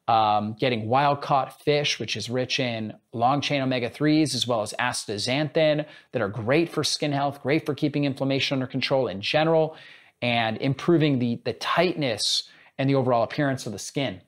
um, 0.07 0.55
getting 0.59 0.87
wild 0.87 1.21
caught 1.21 1.61
fish, 1.61 1.99
which 1.99 2.15
is 2.15 2.29
rich 2.29 2.59
in 2.59 2.93
long 3.13 3.41
chain 3.41 3.61
omega 3.61 3.89
3s, 3.89 4.35
as 4.35 4.45
well 4.45 4.61
as 4.61 4.73
astaxanthin, 4.79 5.85
that 6.11 6.21
are 6.21 6.29
great 6.29 6.69
for 6.69 6.83
skin 6.83 7.11
health, 7.11 7.41
great 7.41 7.65
for 7.65 7.73
keeping 7.73 8.03
inflammation 8.03 8.55
under 8.55 8.67
control 8.67 9.07
in 9.07 9.21
general, 9.21 9.75
and 10.23 10.57
improving 10.57 11.19
the, 11.19 11.39
the 11.43 11.53
tightness 11.53 12.49
and 12.79 12.89
the 12.89 12.95
overall 12.95 13.23
appearance 13.23 13.67
of 13.67 13.73
the 13.73 13.79
skin. 13.79 14.21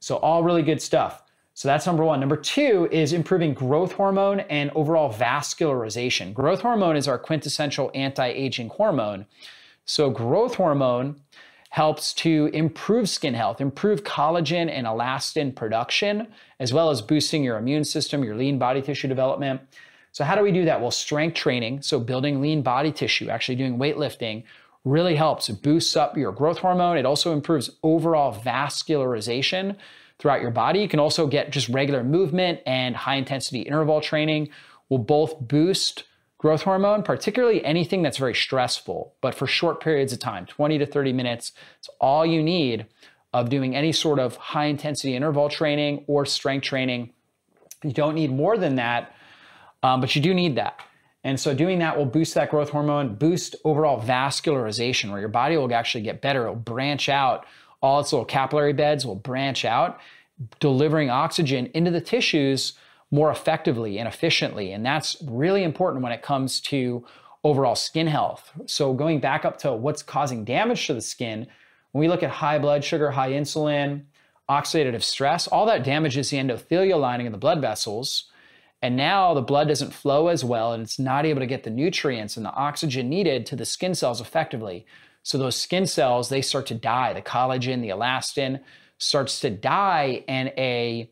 So, 0.00 0.16
all 0.16 0.42
really 0.42 0.62
good 0.62 0.82
stuff. 0.82 1.22
So 1.54 1.68
that's 1.68 1.86
number 1.86 2.02
one. 2.02 2.18
Number 2.18 2.36
two 2.36 2.88
is 2.90 3.12
improving 3.12 3.52
growth 3.52 3.92
hormone 3.92 4.40
and 4.40 4.70
overall 4.74 5.12
vascularization. 5.12 6.32
Growth 6.32 6.62
hormone 6.62 6.96
is 6.96 7.06
our 7.06 7.18
quintessential 7.18 7.90
anti 7.94 8.26
aging 8.26 8.70
hormone. 8.70 9.26
So, 9.84 10.08
growth 10.10 10.54
hormone 10.54 11.20
helps 11.68 12.12
to 12.14 12.50
improve 12.52 13.08
skin 13.08 13.34
health, 13.34 13.60
improve 13.60 14.04
collagen 14.04 14.70
and 14.70 14.86
elastin 14.86 15.54
production, 15.54 16.28
as 16.58 16.72
well 16.72 16.90
as 16.90 17.02
boosting 17.02 17.44
your 17.44 17.58
immune 17.58 17.84
system, 17.84 18.24
your 18.24 18.36
lean 18.36 18.58
body 18.58 18.80
tissue 18.80 19.08
development. 19.08 19.60
So, 20.12 20.24
how 20.24 20.34
do 20.34 20.42
we 20.42 20.52
do 20.52 20.64
that? 20.64 20.80
Well, 20.80 20.90
strength 20.90 21.34
training, 21.34 21.82
so 21.82 22.00
building 22.00 22.40
lean 22.40 22.62
body 22.62 22.92
tissue, 22.92 23.28
actually 23.28 23.56
doing 23.56 23.78
weightlifting, 23.78 24.44
really 24.84 25.14
helps. 25.14 25.48
It 25.48 25.62
boosts 25.62 25.96
up 25.96 26.16
your 26.16 26.32
growth 26.32 26.58
hormone. 26.58 26.96
It 26.96 27.06
also 27.06 27.32
improves 27.32 27.70
overall 27.82 28.34
vascularization 28.34 29.76
throughout 30.18 30.40
your 30.40 30.50
body. 30.50 30.80
You 30.80 30.88
can 30.88 31.00
also 31.00 31.26
get 31.26 31.50
just 31.50 31.68
regular 31.68 32.04
movement 32.04 32.60
and 32.66 32.96
high 32.96 33.16
intensity 33.16 33.60
interval 33.60 34.00
training 34.00 34.50
will 34.88 34.98
both 34.98 35.40
boost 35.40 36.04
growth 36.38 36.62
hormone, 36.62 37.02
particularly 37.04 37.64
anything 37.64 38.02
that's 38.02 38.18
very 38.18 38.34
stressful, 38.34 39.14
but 39.20 39.34
for 39.34 39.46
short 39.46 39.80
periods 39.80 40.12
of 40.12 40.18
time, 40.18 40.44
20 40.46 40.78
to 40.78 40.86
30 40.86 41.12
minutes. 41.12 41.52
It's 41.78 41.88
all 42.00 42.26
you 42.26 42.42
need 42.42 42.86
of 43.32 43.48
doing 43.48 43.74
any 43.74 43.92
sort 43.92 44.18
of 44.18 44.36
high 44.36 44.66
intensity 44.66 45.14
interval 45.14 45.48
training 45.48 46.04
or 46.08 46.26
strength 46.26 46.64
training. 46.64 47.12
You 47.82 47.92
don't 47.92 48.14
need 48.14 48.32
more 48.32 48.58
than 48.58 48.74
that, 48.76 49.14
um, 49.82 50.00
but 50.00 50.14
you 50.14 50.22
do 50.22 50.34
need 50.34 50.56
that. 50.56 50.80
And 51.24 51.38
so 51.38 51.54
doing 51.54 51.78
that 51.78 51.96
will 51.96 52.06
boost 52.06 52.34
that 52.34 52.50
growth 52.50 52.70
hormone, 52.70 53.14
boost 53.14 53.54
overall 53.64 54.02
vascularization, 54.02 55.10
where 55.10 55.20
your 55.20 55.28
body 55.28 55.56
will 55.56 55.72
actually 55.72 56.02
get 56.02 56.20
better. 56.20 56.42
It'll 56.42 56.56
branch 56.56 57.08
out 57.08 57.46
all 57.82 58.00
its 58.00 58.12
little 58.12 58.24
capillary 58.24 58.72
beds 58.72 59.04
will 59.04 59.16
branch 59.16 59.64
out, 59.64 60.00
delivering 60.60 61.10
oxygen 61.10 61.70
into 61.74 61.90
the 61.90 62.00
tissues 62.00 62.74
more 63.10 63.30
effectively 63.30 63.98
and 63.98 64.08
efficiently. 64.08 64.72
And 64.72 64.86
that's 64.86 65.16
really 65.22 65.64
important 65.64 66.02
when 66.02 66.12
it 66.12 66.22
comes 66.22 66.60
to 66.62 67.04
overall 67.44 67.74
skin 67.74 68.06
health. 68.06 68.52
So, 68.66 68.94
going 68.94 69.20
back 69.20 69.44
up 69.44 69.58
to 69.58 69.72
what's 69.72 70.02
causing 70.02 70.44
damage 70.44 70.86
to 70.86 70.94
the 70.94 71.00
skin, 71.00 71.46
when 71.90 72.00
we 72.00 72.08
look 72.08 72.22
at 72.22 72.30
high 72.30 72.58
blood 72.58 72.84
sugar, 72.84 73.10
high 73.10 73.32
insulin, 73.32 74.04
oxidative 74.48 75.02
stress, 75.02 75.46
all 75.48 75.66
that 75.66 75.84
damages 75.84 76.30
the 76.30 76.38
endothelial 76.38 77.00
lining 77.00 77.26
of 77.26 77.32
the 77.32 77.38
blood 77.38 77.60
vessels. 77.60 78.30
And 78.82 78.96
now 78.96 79.32
the 79.32 79.42
blood 79.42 79.68
doesn't 79.68 79.94
flow 79.94 80.28
as 80.28 80.44
well 80.44 80.72
and 80.72 80.82
it's 80.82 80.98
not 80.98 81.24
able 81.24 81.40
to 81.40 81.46
get 81.46 81.62
the 81.62 81.70
nutrients 81.70 82.36
and 82.36 82.44
the 82.44 82.52
oxygen 82.52 83.08
needed 83.08 83.46
to 83.46 83.56
the 83.56 83.64
skin 83.64 83.94
cells 83.94 84.20
effectively. 84.20 84.86
So 85.22 85.38
those 85.38 85.56
skin 85.56 85.86
cells, 85.86 86.28
they 86.28 86.42
start 86.42 86.66
to 86.66 86.74
die. 86.74 87.12
The 87.12 87.22
collagen, 87.22 87.80
the 87.80 87.90
elastin 87.90 88.60
starts 88.98 89.40
to 89.40 89.50
die, 89.50 90.24
and 90.28 90.52
a 90.56 91.10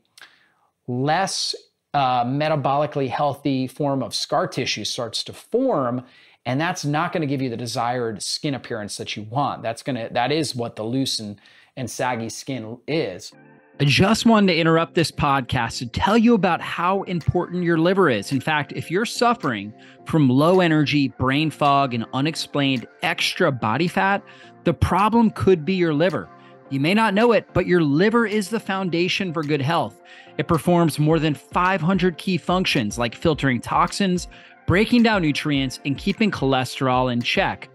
less 0.86 1.54
uh, 1.94 2.24
metabolically 2.24 3.08
healthy 3.08 3.66
form 3.66 4.02
of 4.02 4.14
scar 4.14 4.46
tissue 4.46 4.84
starts 4.84 5.24
to 5.24 5.32
form. 5.32 6.04
And 6.46 6.60
that's 6.60 6.84
not 6.84 7.12
going 7.12 7.20
to 7.20 7.26
give 7.26 7.42
you 7.42 7.50
the 7.50 7.56
desired 7.56 8.22
skin 8.22 8.54
appearance 8.54 8.96
that 8.96 9.16
you 9.16 9.24
want. 9.24 9.62
That's 9.62 9.82
going 9.82 9.96
to, 9.96 10.12
that 10.12 10.32
is 10.32 10.54
what 10.54 10.76
the 10.76 10.84
loose 10.84 11.18
and, 11.20 11.40
and 11.76 11.90
saggy 11.90 12.30
skin 12.30 12.78
is. 12.88 13.32
I 13.80 13.84
just 13.84 14.26
wanted 14.26 14.52
to 14.52 14.58
interrupt 14.58 14.94
this 14.94 15.10
podcast 15.10 15.78
to 15.78 15.86
tell 15.86 16.18
you 16.18 16.34
about 16.34 16.60
how 16.60 17.02
important 17.04 17.64
your 17.64 17.78
liver 17.78 18.10
is. 18.10 18.30
In 18.30 18.38
fact, 18.38 18.74
if 18.76 18.90
you're 18.90 19.06
suffering 19.06 19.72
from 20.04 20.28
low 20.28 20.60
energy, 20.60 21.08
brain 21.08 21.50
fog, 21.50 21.94
and 21.94 22.04
unexplained 22.12 22.86
extra 23.00 23.50
body 23.50 23.88
fat, 23.88 24.22
the 24.64 24.74
problem 24.74 25.30
could 25.30 25.64
be 25.64 25.72
your 25.72 25.94
liver. 25.94 26.28
You 26.68 26.78
may 26.78 26.92
not 26.92 27.14
know 27.14 27.32
it, 27.32 27.46
but 27.54 27.66
your 27.66 27.82
liver 27.82 28.26
is 28.26 28.50
the 28.50 28.60
foundation 28.60 29.32
for 29.32 29.42
good 29.42 29.62
health. 29.62 30.02
It 30.36 30.46
performs 30.46 30.98
more 30.98 31.18
than 31.18 31.32
500 31.32 32.18
key 32.18 32.36
functions 32.36 32.98
like 32.98 33.14
filtering 33.14 33.62
toxins, 33.62 34.28
breaking 34.66 35.04
down 35.04 35.22
nutrients, 35.22 35.80
and 35.86 35.96
keeping 35.96 36.30
cholesterol 36.30 37.10
in 37.10 37.22
check. 37.22 37.70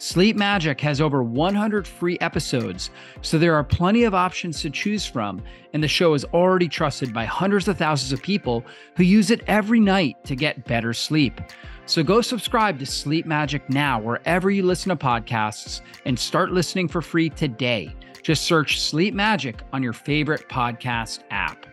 Sleep 0.01 0.38
Magic 0.38 0.79
has 0.79 1.01
over 1.01 1.22
100 1.22 1.86
free 1.86 2.17
episodes, 2.22 2.89
so 3.22 3.38
there 3.38 3.53
are 3.53 3.65
plenty 3.65 4.05
of 4.05 4.15
options 4.15 4.62
to 4.62 4.69
choose 4.69 5.05
from, 5.05 5.43
and 5.74 5.84
the 5.84 5.89
show 5.89 6.13
is 6.13 6.24
already 6.25 6.69
trusted 6.69 7.13
by 7.13 7.25
hundreds 7.25 7.67
of 7.67 7.77
thousands 7.77 8.13
of 8.13 8.22
people 8.22 8.63
who 8.96 9.03
use 9.03 9.29
it 9.29 9.43
every 9.48 9.81
night 9.81 10.15
to 10.24 10.38
get 10.38 10.63
better 10.63 10.93
sleep. 10.93 11.41
So 11.86 12.01
go 12.01 12.22
subscribe 12.22 12.79
to 12.79 12.86
Sleep 12.86 13.25
Magic 13.25 13.69
now, 13.69 14.00
wherever 14.00 14.50
you 14.50 14.63
listen 14.63 14.88
to 14.89 14.96
podcasts, 14.96 15.81
and 16.05 16.17
start 16.17 16.51
listening 16.51 16.88
for 16.88 17.01
free 17.01 17.29
today. 17.29 17.93
Just 18.24 18.43
search 18.43 18.79
Sleep 18.79 19.13
Magic 19.13 19.63
on 19.74 19.84
your 19.84 19.91
favorite 19.91 20.48
podcast 20.48 21.24
app. 21.29 21.65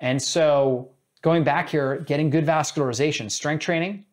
And 0.00 0.20
so, 0.20 0.90
going 1.22 1.44
back 1.44 1.68
here, 1.68 1.98
getting 2.06 2.30
good 2.30 2.46
vascularization, 2.46 3.30
strength 3.30 3.60
training, 3.62 4.04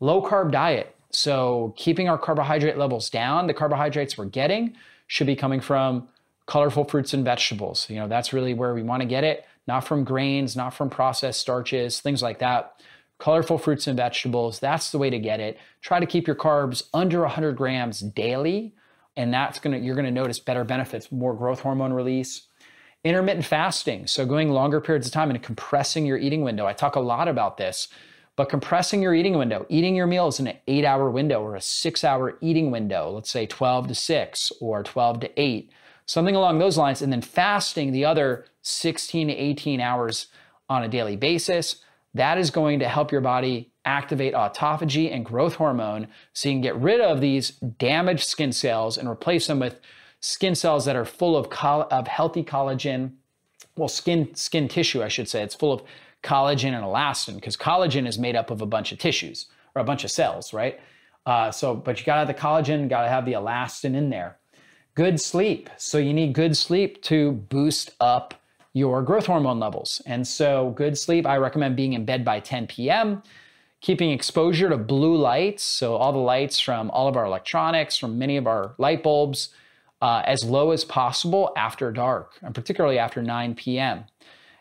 low 0.00 0.22
carb 0.22 0.50
diet 0.50 0.94
so 1.14 1.72
keeping 1.76 2.08
our 2.08 2.18
carbohydrate 2.18 2.76
levels 2.76 3.08
down, 3.08 3.46
the 3.46 3.54
carbohydrates 3.54 4.18
we're 4.18 4.24
getting 4.24 4.76
should 5.06 5.26
be 5.26 5.36
coming 5.36 5.60
from 5.60 6.08
colorful 6.46 6.84
fruits 6.84 7.14
and 7.14 7.24
vegetables. 7.24 7.88
You 7.88 7.96
know, 7.96 8.08
that's 8.08 8.32
really 8.32 8.52
where 8.52 8.74
we 8.74 8.82
want 8.82 9.00
to 9.02 9.06
get 9.06 9.22
it, 9.22 9.46
not 9.66 9.84
from 9.84 10.02
grains, 10.02 10.56
not 10.56 10.74
from 10.74 10.90
processed 10.90 11.40
starches, 11.40 12.00
things 12.00 12.20
like 12.20 12.40
that. 12.40 12.82
Colorful 13.18 13.58
fruits 13.58 13.86
and 13.86 13.96
vegetables, 13.96 14.58
that's 14.58 14.90
the 14.90 14.98
way 14.98 15.08
to 15.08 15.20
get 15.20 15.38
it. 15.38 15.56
Try 15.82 16.00
to 16.00 16.06
keep 16.06 16.26
your 16.26 16.36
carbs 16.36 16.82
under 16.92 17.20
100 17.20 17.56
grams 17.56 18.00
daily, 18.00 18.74
and 19.16 19.32
that's 19.32 19.60
going 19.60 19.78
to 19.78 19.84
you're 19.84 19.94
going 19.94 20.04
to 20.06 20.10
notice 20.10 20.40
better 20.40 20.64
benefits, 20.64 21.12
more 21.12 21.32
growth 21.32 21.60
hormone 21.60 21.92
release. 21.92 22.48
Intermittent 23.04 23.44
fasting, 23.44 24.06
so 24.06 24.24
going 24.24 24.50
longer 24.50 24.80
periods 24.80 25.06
of 25.06 25.12
time 25.12 25.30
and 25.30 25.42
compressing 25.42 26.06
your 26.06 26.16
eating 26.16 26.42
window. 26.42 26.66
I 26.66 26.72
talk 26.72 26.96
a 26.96 27.00
lot 27.00 27.28
about 27.28 27.58
this 27.58 27.88
but 28.36 28.48
compressing 28.48 29.00
your 29.00 29.14
eating 29.14 29.38
window, 29.38 29.64
eating 29.68 29.94
your 29.94 30.06
meals 30.06 30.40
in 30.40 30.48
an 30.48 30.56
eight 30.66 30.84
hour 30.84 31.10
window 31.10 31.40
or 31.42 31.54
a 31.54 31.60
six 31.60 32.02
hour 32.02 32.36
eating 32.40 32.70
window, 32.70 33.10
let's 33.10 33.30
say 33.30 33.46
12 33.46 33.88
to 33.88 33.94
6 33.94 34.52
or 34.60 34.82
12 34.82 35.20
to 35.20 35.40
8, 35.40 35.70
something 36.06 36.34
along 36.34 36.58
those 36.58 36.76
lines, 36.76 37.00
and 37.00 37.12
then 37.12 37.22
fasting 37.22 37.92
the 37.92 38.04
other 38.04 38.46
16 38.62 39.28
to 39.28 39.34
18 39.34 39.80
hours 39.80 40.26
on 40.68 40.82
a 40.82 40.88
daily 40.88 41.16
basis, 41.16 41.76
that 42.14 42.38
is 42.38 42.50
going 42.50 42.80
to 42.80 42.88
help 42.88 43.12
your 43.12 43.20
body 43.20 43.70
activate 43.84 44.34
autophagy 44.34 45.12
and 45.12 45.24
growth 45.24 45.56
hormone 45.56 46.08
so 46.32 46.48
you 46.48 46.54
can 46.54 46.62
get 46.62 46.76
rid 46.76 47.00
of 47.00 47.20
these 47.20 47.50
damaged 47.50 48.24
skin 48.24 48.50
cells 48.50 48.96
and 48.96 49.08
replace 49.08 49.46
them 49.46 49.60
with 49.60 49.78
skin 50.24 50.54
cells 50.54 50.84
that 50.84 50.96
are 50.96 51.04
full 51.04 51.36
of, 51.36 51.46
of 51.90 52.08
healthy 52.08 52.42
collagen 52.42 53.12
well 53.76 53.88
skin 53.88 54.34
skin 54.34 54.68
tissue 54.68 55.02
i 55.02 55.08
should 55.08 55.28
say 55.28 55.42
it's 55.42 55.54
full 55.54 55.72
of 55.72 55.82
collagen 56.22 56.72
and 56.72 56.84
elastin 56.84 57.34
because 57.34 57.56
collagen 57.56 58.08
is 58.08 58.18
made 58.18 58.34
up 58.34 58.50
of 58.50 58.62
a 58.62 58.66
bunch 58.66 58.90
of 58.92 58.98
tissues 58.98 59.46
or 59.74 59.82
a 59.82 59.84
bunch 59.84 60.04
of 60.04 60.10
cells, 60.10 60.52
right? 60.52 60.80
Uh, 61.26 61.50
so, 61.50 61.74
but 61.74 61.98
you 61.98 62.06
gotta 62.06 62.20
have 62.20 62.28
the 62.28 62.34
collagen, 62.34 62.88
gotta 62.88 63.08
have 63.08 63.24
the 63.24 63.32
elastin 63.32 63.94
in 63.94 64.10
there. 64.10 64.38
Good 64.94 65.20
sleep. 65.20 65.70
So 65.76 65.98
you 65.98 66.12
need 66.12 66.34
good 66.34 66.56
sleep 66.56 67.02
to 67.04 67.32
boost 67.32 67.90
up 68.00 68.34
your 68.72 69.02
growth 69.02 69.26
hormone 69.26 69.60
levels. 69.60 70.02
And 70.06 70.26
so, 70.26 70.70
good 70.76 70.98
sleep, 70.98 71.26
I 71.26 71.36
recommend 71.36 71.76
being 71.76 71.92
in 71.92 72.04
bed 72.04 72.24
by 72.24 72.40
10 72.40 72.66
p.m., 72.66 73.22
keeping 73.80 74.10
exposure 74.10 74.68
to 74.68 74.76
blue 74.76 75.16
lights, 75.16 75.62
so 75.62 75.94
all 75.94 76.12
the 76.12 76.18
lights 76.18 76.58
from 76.58 76.90
all 76.90 77.06
of 77.06 77.16
our 77.16 77.26
electronics, 77.26 77.96
from 77.96 78.18
many 78.18 78.36
of 78.36 78.46
our 78.46 78.74
light 78.78 79.02
bulbs, 79.02 79.50
uh, 80.04 80.22
as 80.26 80.44
low 80.44 80.70
as 80.70 80.84
possible 80.84 81.52
after 81.56 81.90
dark, 81.90 82.34
and 82.42 82.54
particularly 82.54 82.98
after 82.98 83.22
9 83.22 83.54
p.m 83.54 84.04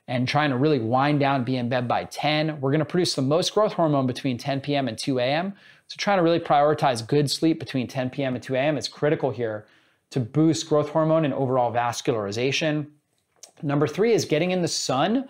and 0.07 0.27
trying 0.27 0.49
to 0.49 0.57
really 0.57 0.79
wind 0.79 1.19
down, 1.19 1.43
be 1.43 1.55
in 1.55 1.69
bed 1.69 1.87
by 1.87 2.03
10. 2.05 2.59
We're 2.59 2.71
going 2.71 2.79
to 2.79 2.85
produce 2.85 3.15
the 3.15 3.21
most 3.21 3.53
growth 3.53 3.73
hormone 3.73 4.05
between 4.05 4.37
10 4.37 4.61
p.m. 4.61 4.87
and 4.87 4.97
2 4.97 5.19
a.m. 5.19 5.53
So 5.87 5.95
trying 5.97 6.17
to 6.17 6.23
really 6.23 6.39
prioritize 6.39 7.05
good 7.05 7.29
sleep 7.31 7.59
between 7.59 7.87
10 7.87 8.09
p.m. 8.09 8.35
and 8.35 8.43
2 8.43 8.55
a.m. 8.55 8.77
is 8.77 8.87
critical 8.87 9.31
here 9.31 9.65
to 10.09 10.19
boost 10.19 10.67
growth 10.67 10.89
hormone 10.89 11.25
and 11.25 11.33
overall 11.33 11.71
vascularization. 11.71 12.87
Number 13.61 13.87
three 13.87 14.13
is 14.13 14.25
getting 14.25 14.51
in 14.51 14.61
the 14.61 14.67
sun. 14.67 15.29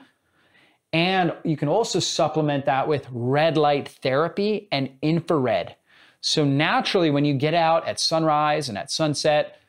And 0.92 1.34
you 1.44 1.58
can 1.58 1.68
also 1.68 2.00
supplement 2.00 2.66
that 2.66 2.88
with 2.88 3.08
red 3.12 3.58
light 3.58 3.90
therapy 3.90 4.68
and 4.72 4.90
infrared. 5.02 5.76
So 6.22 6.46
naturally, 6.46 7.10
when 7.10 7.26
you 7.26 7.34
get 7.34 7.54
out 7.54 7.88
at 7.88 8.00
sunrise 8.00 8.70
and 8.70 8.78
at 8.78 8.92
sunset, 8.92 9.60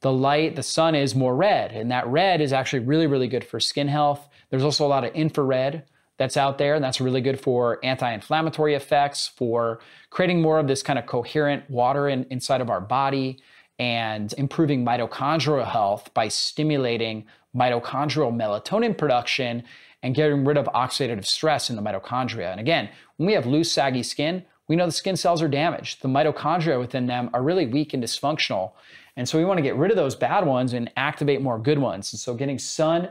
the 0.00 0.12
light, 0.12 0.56
the 0.56 0.62
sun 0.62 0.94
is 0.94 1.14
more 1.14 1.36
red. 1.36 1.72
And 1.72 1.90
that 1.90 2.06
red 2.06 2.40
is 2.40 2.52
actually 2.52 2.80
really, 2.80 3.06
really 3.06 3.28
good 3.28 3.44
for 3.44 3.60
skin 3.60 3.88
health 3.88 4.28
there's 4.50 4.64
also 4.64 4.84
a 4.84 4.88
lot 4.88 5.04
of 5.04 5.14
infrared 5.14 5.84
that's 6.18 6.36
out 6.36 6.58
there, 6.58 6.74
and 6.74 6.84
that's 6.84 7.00
really 7.00 7.22
good 7.22 7.40
for 7.40 7.78
anti 7.82 8.12
inflammatory 8.12 8.74
effects, 8.74 9.28
for 9.28 9.80
creating 10.10 10.42
more 10.42 10.58
of 10.58 10.66
this 10.66 10.82
kind 10.82 10.98
of 10.98 11.06
coherent 11.06 11.68
water 11.70 12.08
in, 12.08 12.26
inside 12.30 12.60
of 12.60 12.68
our 12.68 12.80
body, 12.80 13.38
and 13.78 14.34
improving 14.36 14.84
mitochondrial 14.84 15.66
health 15.66 16.12
by 16.12 16.28
stimulating 16.28 17.24
mitochondrial 17.56 18.32
melatonin 18.32 18.96
production 18.96 19.62
and 20.02 20.14
getting 20.14 20.44
rid 20.44 20.58
of 20.58 20.66
oxidative 20.66 21.24
stress 21.24 21.70
in 21.70 21.76
the 21.76 21.82
mitochondria. 21.82 22.50
And 22.50 22.60
again, 22.60 22.90
when 23.16 23.26
we 23.26 23.32
have 23.32 23.46
loose, 23.46 23.72
saggy 23.72 24.02
skin, 24.02 24.44
we 24.68 24.76
know 24.76 24.86
the 24.86 24.92
skin 24.92 25.16
cells 25.16 25.42
are 25.42 25.48
damaged. 25.48 26.02
The 26.02 26.08
mitochondria 26.08 26.78
within 26.78 27.06
them 27.06 27.30
are 27.32 27.42
really 27.42 27.66
weak 27.66 27.94
and 27.94 28.02
dysfunctional. 28.02 28.72
And 29.16 29.28
so 29.28 29.38
we 29.38 29.44
want 29.44 29.58
to 29.58 29.62
get 29.62 29.76
rid 29.76 29.90
of 29.90 29.96
those 29.96 30.14
bad 30.14 30.46
ones 30.46 30.72
and 30.72 30.90
activate 30.96 31.42
more 31.42 31.58
good 31.58 31.78
ones. 31.78 32.12
And 32.12 32.20
so 32.20 32.34
getting 32.34 32.58
sun 32.58 33.08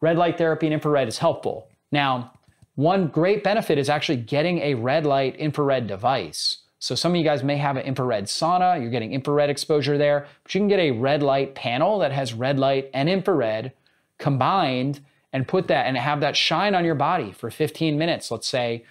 red 0.00 0.16
light 0.16 0.38
therapy 0.38 0.66
and 0.66 0.74
infrared 0.74 1.08
is 1.08 1.18
helpful. 1.18 1.68
Now, 1.90 2.32
one 2.76 3.08
great 3.08 3.42
benefit 3.42 3.78
is 3.78 3.88
actually 3.88 4.18
getting 4.18 4.58
a 4.60 4.74
red 4.74 5.04
light 5.04 5.34
infrared 5.36 5.86
device. 5.86 6.58
So 6.78 6.94
some 6.94 7.12
of 7.12 7.16
you 7.16 7.24
guys 7.24 7.42
may 7.42 7.56
have 7.56 7.76
an 7.76 7.82
infrared 7.82 8.26
sauna, 8.26 8.80
you're 8.80 8.90
getting 8.90 9.12
infrared 9.12 9.50
exposure 9.50 9.98
there, 9.98 10.28
but 10.44 10.54
you 10.54 10.60
can 10.60 10.68
get 10.68 10.78
a 10.78 10.92
red 10.92 11.22
light 11.22 11.56
panel 11.56 11.98
that 11.98 12.12
has 12.12 12.32
red 12.32 12.58
light 12.58 12.88
and 12.94 13.08
infrared 13.08 13.72
combined 14.18 15.00
and 15.32 15.48
put 15.48 15.66
that 15.68 15.86
and 15.86 15.96
have 15.96 16.20
that 16.20 16.36
shine 16.36 16.74
on 16.74 16.84
your 16.84 16.94
body 16.94 17.32
for 17.32 17.50
15 17.50 17.98
minutes, 17.98 18.30
let's 18.30 18.48
say, 18.48 18.84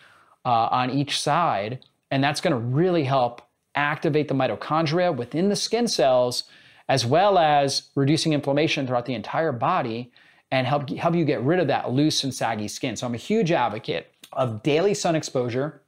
uh, 0.45 0.67
on 0.69 0.89
each 0.89 1.19
side. 1.19 1.79
And 2.11 2.21
that's 2.21 2.41
going 2.41 2.51
to 2.51 2.59
really 2.59 3.05
help 3.05 3.41
activate 3.77 4.27
the 4.27 4.33
mitochondria 4.33 5.15
within 5.15 5.49
the 5.49 5.55
skin 5.55 5.87
cells, 5.87 6.43
as 6.89 7.05
well 7.05 7.37
as 7.37 7.89
reducing 7.95 8.33
inflammation 8.33 8.87
throughout 8.87 9.05
the 9.05 9.13
entire 9.13 9.51
body 9.51 10.11
and 10.51 10.65
help, 10.65 10.89
help 10.89 11.15
you 11.15 11.25
get 11.25 11.41
rid 11.41 11.59
of 11.59 11.67
that 11.67 11.91
loose 11.91 12.23
and 12.23 12.33
saggy 12.33 12.67
skin. 12.67 12.95
So 12.95 13.05
I'm 13.05 13.13
a 13.13 13.17
huge 13.17 13.51
advocate 13.51 14.11
of 14.33 14.63
daily 14.63 14.93
sun 14.93 15.15
exposure, 15.15 15.81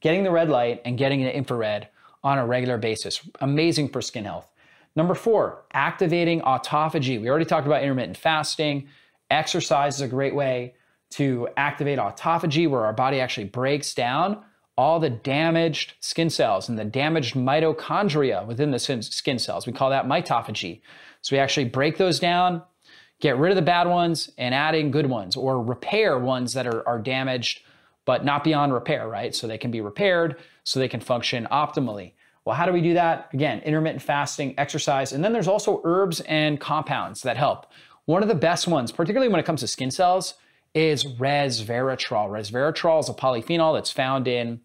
getting 0.00 0.24
the 0.24 0.30
red 0.30 0.48
light, 0.48 0.82
and 0.84 0.98
getting 0.98 1.22
the 1.22 1.34
infrared 1.34 1.88
on 2.24 2.38
a 2.38 2.46
regular 2.46 2.78
basis. 2.78 3.20
Amazing 3.40 3.90
for 3.90 4.02
skin 4.02 4.24
health. 4.24 4.50
Number 4.96 5.14
four, 5.14 5.62
activating 5.72 6.40
autophagy. 6.40 7.20
We 7.20 7.30
already 7.30 7.44
talked 7.44 7.66
about 7.66 7.82
intermittent 7.82 8.16
fasting. 8.16 8.88
Exercise 9.30 9.96
is 9.96 10.00
a 10.00 10.08
great 10.08 10.34
way 10.34 10.74
to 11.10 11.48
activate 11.56 11.98
autophagy, 11.98 12.68
where 12.68 12.84
our 12.84 12.92
body 12.92 13.20
actually 13.20 13.46
breaks 13.46 13.94
down 13.94 14.42
all 14.80 14.98
the 14.98 15.10
damaged 15.10 15.92
skin 16.00 16.30
cells 16.30 16.70
and 16.70 16.78
the 16.78 16.84
damaged 16.86 17.34
mitochondria 17.34 18.46
within 18.46 18.70
the 18.70 18.78
skin 18.78 19.38
cells. 19.38 19.66
We 19.66 19.74
call 19.74 19.90
that 19.90 20.06
mitophagy. 20.06 20.80
So 21.20 21.36
we 21.36 21.38
actually 21.38 21.66
break 21.66 21.98
those 21.98 22.18
down, 22.18 22.62
get 23.20 23.36
rid 23.36 23.50
of 23.50 23.56
the 23.56 23.62
bad 23.62 23.86
ones 23.86 24.30
and 24.38 24.54
add 24.54 24.74
in 24.74 24.90
good 24.90 25.04
ones 25.04 25.36
or 25.36 25.62
repair 25.62 26.18
ones 26.18 26.54
that 26.54 26.66
are, 26.66 26.88
are 26.88 26.98
damaged 26.98 27.60
but 28.06 28.24
not 28.24 28.42
beyond 28.42 28.72
repair, 28.72 29.06
right? 29.06 29.34
So 29.34 29.46
they 29.46 29.58
can 29.58 29.70
be 29.70 29.82
repaired 29.82 30.36
so 30.64 30.80
they 30.80 30.88
can 30.88 31.00
function 31.00 31.46
optimally. 31.52 32.12
Well, 32.46 32.56
how 32.56 32.64
do 32.64 32.72
we 32.72 32.80
do 32.80 32.94
that? 32.94 33.28
Again, 33.34 33.60
intermittent 33.60 34.00
fasting, 34.02 34.54
exercise, 34.56 35.12
and 35.12 35.22
then 35.22 35.34
there's 35.34 35.46
also 35.46 35.82
herbs 35.84 36.20
and 36.20 36.58
compounds 36.58 37.20
that 37.20 37.36
help. 37.36 37.66
One 38.06 38.22
of 38.22 38.30
the 38.30 38.34
best 38.34 38.66
ones, 38.66 38.92
particularly 38.92 39.30
when 39.30 39.40
it 39.40 39.44
comes 39.44 39.60
to 39.60 39.68
skin 39.68 39.90
cells, 39.90 40.32
is 40.74 41.04
resveratrol. 41.04 42.28
Resveratrol 42.28 43.00
is 43.00 43.08
a 43.08 43.14
polyphenol 43.14 43.76
that's 43.76 43.90
found 43.90 44.28
in 44.28 44.60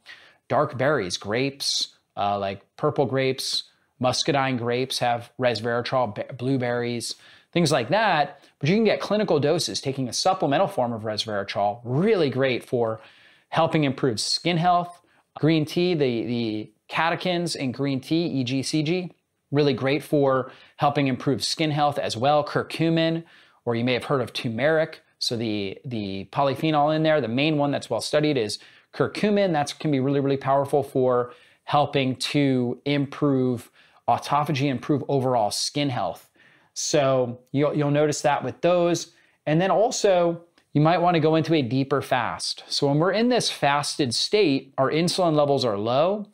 dark 0.48 0.78
berries, 0.78 1.18
grapes, 1.18 1.96
uh, 2.16 2.38
like 2.38 2.62
purple 2.78 3.06
grapes, 3.06 3.64
muscadine 4.00 4.58
grapes 4.58 5.00
have 5.00 5.32
resveratrol, 5.40 6.38
blueberries, 6.38 7.16
things 7.52 7.72
like 7.72 7.90
that. 7.90 8.44
But 8.60 8.70
you 8.70 8.76
can 8.76 8.84
get 8.84 9.00
clinical 9.00 9.40
doses 9.40 9.82
taking 9.82 10.08
a 10.08 10.14
supplemental 10.14 10.68
form 10.68 10.94
of 10.94 11.04
resveratrol, 11.04 11.82
really 11.84 12.30
great 12.30 12.64
for 12.64 13.02
helping 13.50 13.84
improve 13.84 14.20
skin 14.20 14.58
health. 14.58 15.02
Green 15.38 15.66
tea, 15.66 15.94
the, 15.94 16.26
the 16.26 16.72
catechins 16.90 17.56
in 17.56 17.72
green 17.72 18.00
tea, 18.00 18.44
EGCG, 18.44 19.12
really 19.52 19.74
great 19.74 20.04
for 20.04 20.52
helping 20.78 21.08
improve 21.08 21.44
skin 21.44 21.72
health 21.72 21.98
as 21.98 22.16
well. 22.16 22.44
Curcumin, 22.44 23.24
or 23.66 23.76
you 23.76 23.84
may 23.84 23.94
have 23.94 24.06
heard 24.06 24.22
of 24.22 24.34
turmeric. 24.34 25.02
So 25.20 25.36
the, 25.38 25.78
the 25.86 26.28
polyphenol 26.32 26.96
in 26.96 27.04
there, 27.04 27.22
the 27.22 27.28
main 27.28 27.58
one 27.58 27.72
that's 27.72 27.90
well 27.90 28.02
studied 28.02 28.38
is 28.38 28.60
curcumin. 28.94 29.54
That 29.54 29.78
can 29.80 29.92
be 29.92 30.00
really, 30.00 30.20
really 30.20 30.38
powerful 30.38 30.84
for 30.84 31.34
helping 31.64 32.16
to 32.18 32.80
improve 32.86 33.72
autophagy, 34.08 34.70
improve 34.70 35.04
overall 35.08 35.52
skin 35.52 35.90
health. 35.90 36.30
So 36.74 37.40
you'll, 37.52 37.76
you'll 37.76 37.92
notice 37.92 38.22
that 38.22 38.44
with 38.44 38.62
those. 38.62 39.14
And 39.46 39.60
then 39.60 39.72
also, 39.72 40.42
you 40.76 40.82
might 40.82 40.98
want 40.98 41.16
to 41.16 41.22
go 41.22 41.36
into 41.36 41.54
a 41.54 41.62
deeper 41.62 42.02
fast. 42.02 42.64
So, 42.68 42.88
when 42.88 43.00
we're 43.00 43.14
in 43.14 43.30
this 43.30 43.50
fasted 43.50 44.14
state, 44.14 44.74
our 44.78 44.92
insulin 44.92 45.34
levels 45.34 45.64
are 45.64 45.78
low, 45.78 46.28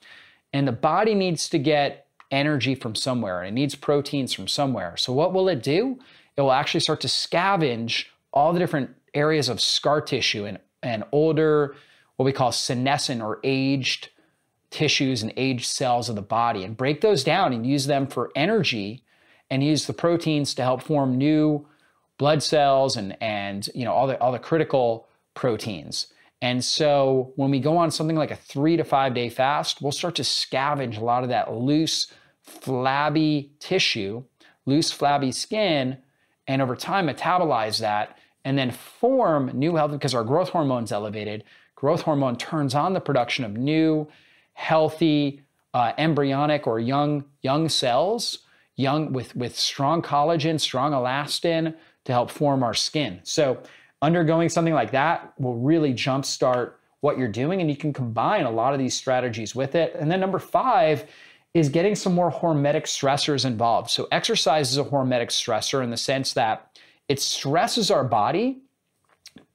and 0.52 0.68
the 0.68 0.72
body 0.72 1.14
needs 1.14 1.48
to 1.50 1.60
get 1.60 2.08
energy 2.32 2.74
from 2.74 2.96
somewhere, 2.96 3.44
it 3.44 3.52
needs 3.52 3.76
proteins 3.76 4.34
from 4.34 4.48
somewhere. 4.48 4.98
So, 4.98 5.14
what 5.14 5.32
will 5.32 5.48
it 5.48 5.62
do? 5.62 6.00
It 6.36 6.42
will 6.42 6.52
actually 6.52 6.80
start 6.80 7.02
to 7.02 7.08
scavenge 7.08 8.06
all 8.34 8.54
the 8.54 8.60
different 8.60 8.92
areas 9.14 9.50
of 9.50 9.60
scar 9.60 10.02
tissue 10.02 10.46
and, 10.46 10.60
and 10.82 11.04
older, 11.12 11.76
what 12.16 12.26
we 12.26 12.32
call 12.32 12.52
senescent 12.52 13.22
or 13.22 13.40
aged 13.44 14.10
tissues 14.70 15.22
and 15.22 15.34
aged 15.36 15.66
cells 15.66 16.08
of 16.10 16.16
the 16.16 16.22
body 16.22 16.64
and 16.64 16.78
break 16.78 17.02
those 17.02 17.24
down 17.24 17.52
and 17.52 17.66
use 17.66 17.88
them 17.88 18.08
for 18.08 18.32
energy 18.36 19.04
and 19.50 19.64
use 19.64 19.86
the 19.86 19.94
proteins 19.94 20.54
to 20.56 20.64
help 20.64 20.82
form 20.82 21.18
new 21.18 21.68
blood 22.18 22.42
cells 22.42 22.96
and 22.96 23.18
and 23.22 23.70
you 23.76 23.84
know 23.84 23.92
all 23.92 24.08
the 24.08 24.20
all 24.22 24.32
the 24.32 24.40
critical 24.40 25.08
proteins. 25.34 26.08
And 26.42 26.64
so 26.64 27.34
when 27.36 27.52
we 27.52 27.60
go 27.60 27.78
on 27.78 27.92
something 27.92 28.16
like 28.16 28.32
a 28.32 28.36
3 28.36 28.78
to 28.78 28.84
5 28.84 29.14
day 29.14 29.30
fast, 29.30 29.82
we'll 29.82 29.92
start 29.92 30.16
to 30.16 30.24
scavenge 30.24 30.98
a 30.98 31.04
lot 31.04 31.24
of 31.24 31.30
that 31.30 31.54
loose 31.54 32.08
flabby 32.42 33.52
tissue, 33.60 34.24
loose 34.66 34.92
flabby 34.92 35.32
skin 35.32 35.98
and 36.48 36.62
over 36.62 36.76
time 36.76 37.08
metabolize 37.08 37.80
that 37.80 38.18
and 38.46 38.58
then 38.58 38.72
form 38.72 39.52
new 39.54 39.76
healthy 39.76 39.96
because 39.96 40.14
our 40.14 40.24
growth 40.24 40.50
hormone's 40.50 40.92
elevated. 40.92 41.44
Growth 41.76 42.02
hormone 42.02 42.36
turns 42.36 42.76
on 42.76 42.94
the 42.94 43.00
production 43.00 43.44
of 43.46 43.54
new 43.54 44.08
healthy 44.54 45.42
uh, 45.74 45.94
embryonic 45.98 46.68
or 46.68 46.80
young 46.80 47.24
young 47.42 47.70
cells, 47.70 48.40
young 48.76 49.14
with 49.14 49.36
with 49.36 49.58
strong 49.58 50.02
collagen, 50.02 50.60
strong 50.60 50.92
elastin 50.92 51.76
to 52.06 52.12
help 52.12 52.30
form 52.30 52.64
our 52.64 52.74
skin. 52.74 53.20
So 53.24 53.62
undergoing 54.02 54.50
something 54.50 54.74
like 54.74 54.92
that 54.92 55.34
will 55.40 55.58
really 55.58 55.94
jumpstart 55.94 56.74
what 57.02 57.18
you're 57.18 57.28
doing, 57.28 57.62
and 57.62 57.70
you 57.70 57.76
can 57.76 57.94
combine 57.94 58.46
a 58.46 58.52
lot 58.52 58.74
of 58.74 58.80
these 58.80 58.94
strategies 58.94 59.56
with 59.56 59.76
it. 59.76 59.96
And 59.96 60.12
then 60.12 60.20
number 60.20 60.40
five 60.40 61.06
is 61.54 61.68
getting 61.68 61.96
some 61.96 62.14
more 62.14 62.32
hormetic 62.32 62.84
stressors 62.84 63.44
involved. 63.46 63.90
So 63.90 64.08
exercise 64.12 64.72
is 64.72 64.78
a 64.78 64.84
hormetic 64.84 65.28
stressor 65.28 65.84
in 65.84 65.90
the 65.90 65.98
sense 65.98 66.34
that 66.34 66.80
it 67.12 67.20
stresses 67.20 67.92
our 67.92 68.06
body, 68.06 68.62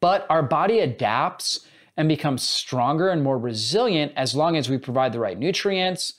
but 0.00 0.26
our 0.28 0.42
body 0.42 0.80
adapts 0.80 1.66
and 1.96 2.06
becomes 2.06 2.42
stronger 2.42 3.08
and 3.08 3.22
more 3.22 3.38
resilient 3.38 4.12
as 4.14 4.34
long 4.34 4.58
as 4.58 4.68
we 4.68 4.76
provide 4.76 5.14
the 5.14 5.20
right 5.20 5.38
nutrients 5.38 6.12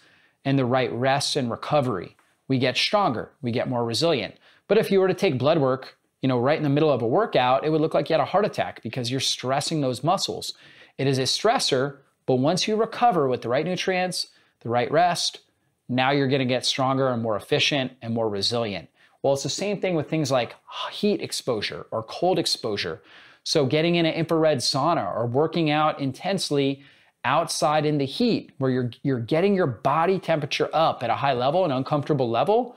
and 0.46 0.58
the 0.58 0.66
right 0.66 0.92
rest 0.92 1.36
and 1.36 1.52
recovery. 1.52 2.18
We 2.48 2.58
get 2.58 2.76
stronger, 2.76 3.34
we 3.44 3.52
get 3.52 3.70
more 3.70 3.86
resilient. 3.86 4.34
But 4.68 4.80
if 4.80 4.90
you 4.90 5.00
were 5.00 5.08
to 5.08 5.14
take 5.14 5.38
blood 5.38 5.60
work, 5.60 6.00
you 6.24 6.28
know, 6.28 6.40
right 6.40 6.58
in 6.58 6.64
the 6.64 6.70
middle 6.70 6.92
of 6.92 7.04
a 7.04 7.08
workout, 7.08 7.64
it 7.64 7.70
would 7.70 7.82
look 7.82 7.94
like 7.94 8.10
you 8.10 8.16
had 8.16 8.20
a 8.20 8.26
heart 8.26 8.44
attack 8.44 8.82
because 8.82 9.12
you're 9.12 9.20
stressing 9.20 9.82
those 9.82 10.04
muscles. 10.04 10.56
It 10.98 11.06
is 11.06 11.20
a 11.20 11.30
stressor, 11.30 11.98
but 12.26 12.38
once 12.38 12.68
you 12.68 12.76
recover 12.76 13.28
with 13.28 13.44
the 13.44 13.50
right 13.50 13.64
nutrients, 13.64 14.30
the 14.62 14.70
right 14.70 14.92
rest, 14.92 15.42
now 15.88 16.10
you're 16.10 16.30
going 16.30 16.40
to 16.40 16.46
get 16.46 16.66
stronger 16.66 17.10
and 17.10 17.22
more 17.22 17.36
efficient 17.36 17.92
and 18.02 18.16
more 18.16 18.28
resilient. 18.28 18.90
Well, 19.22 19.34
it's 19.34 19.44
the 19.44 19.50
same 19.50 19.82
thing 19.82 19.96
with 19.96 20.10
things 20.10 20.32
like 20.32 20.56
heat 20.92 21.22
exposure 21.22 21.88
or 21.92 22.04
cold 22.04 22.40
exposure. 22.40 23.02
So, 23.44 23.66
getting 23.66 23.96
in 23.96 24.06
an 24.06 24.14
infrared 24.14 24.60
sauna 24.60 25.16
or 25.16 25.26
working 25.26 25.70
out 25.70 26.00
intensely 26.00 26.84
outside 27.24 27.86
in 27.86 27.98
the 27.98 28.06
heat 28.06 28.52
where 28.58 28.72
you're, 28.72 28.92
you're 29.04 29.20
getting 29.20 29.54
your 29.54 29.68
body 29.68 30.20
temperature 30.20 30.70
up 30.74 31.04
at 31.04 31.10
a 31.10 31.16
high 31.16 31.34
level, 31.34 31.66
an 31.66 31.72
uncomfortable 31.72 32.30
level, 32.30 32.76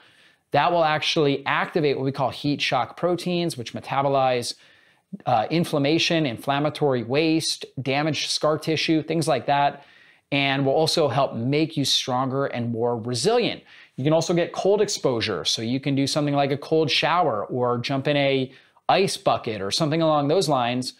that 0.50 0.72
will 0.72 0.84
actually 0.84 1.44
activate 1.46 1.96
what 1.96 2.04
we 2.04 2.12
call 2.12 2.30
heat 2.30 2.60
shock 2.60 2.96
proteins, 2.96 3.56
which 3.56 3.72
metabolize 3.72 4.54
uh, 5.26 5.46
inflammation, 5.50 6.26
inflammatory 6.26 7.02
waste, 7.02 7.64
damaged 7.80 8.30
scar 8.30 8.58
tissue, 8.58 9.02
things 9.02 9.28
like 9.28 9.46
that, 9.46 9.84
and 10.32 10.64
will 10.64 10.72
also 10.72 11.08
help 11.08 11.34
make 11.34 11.76
you 11.76 11.84
stronger 11.84 12.46
and 12.46 12.70
more 12.70 12.96
resilient. 12.96 13.62
You 14.00 14.04
can 14.04 14.14
also 14.14 14.32
get 14.32 14.54
cold 14.54 14.80
exposure, 14.80 15.44
so 15.44 15.60
you 15.60 15.78
can 15.78 15.94
do 15.94 16.06
something 16.06 16.32
like 16.32 16.50
a 16.50 16.56
cold 16.56 16.90
shower 16.90 17.44
or 17.44 17.76
jump 17.76 18.08
in 18.08 18.16
a 18.16 18.50
ice 18.88 19.18
bucket 19.18 19.60
or 19.60 19.70
something 19.70 20.00
along 20.00 20.28
those 20.28 20.48
lines, 20.48 20.94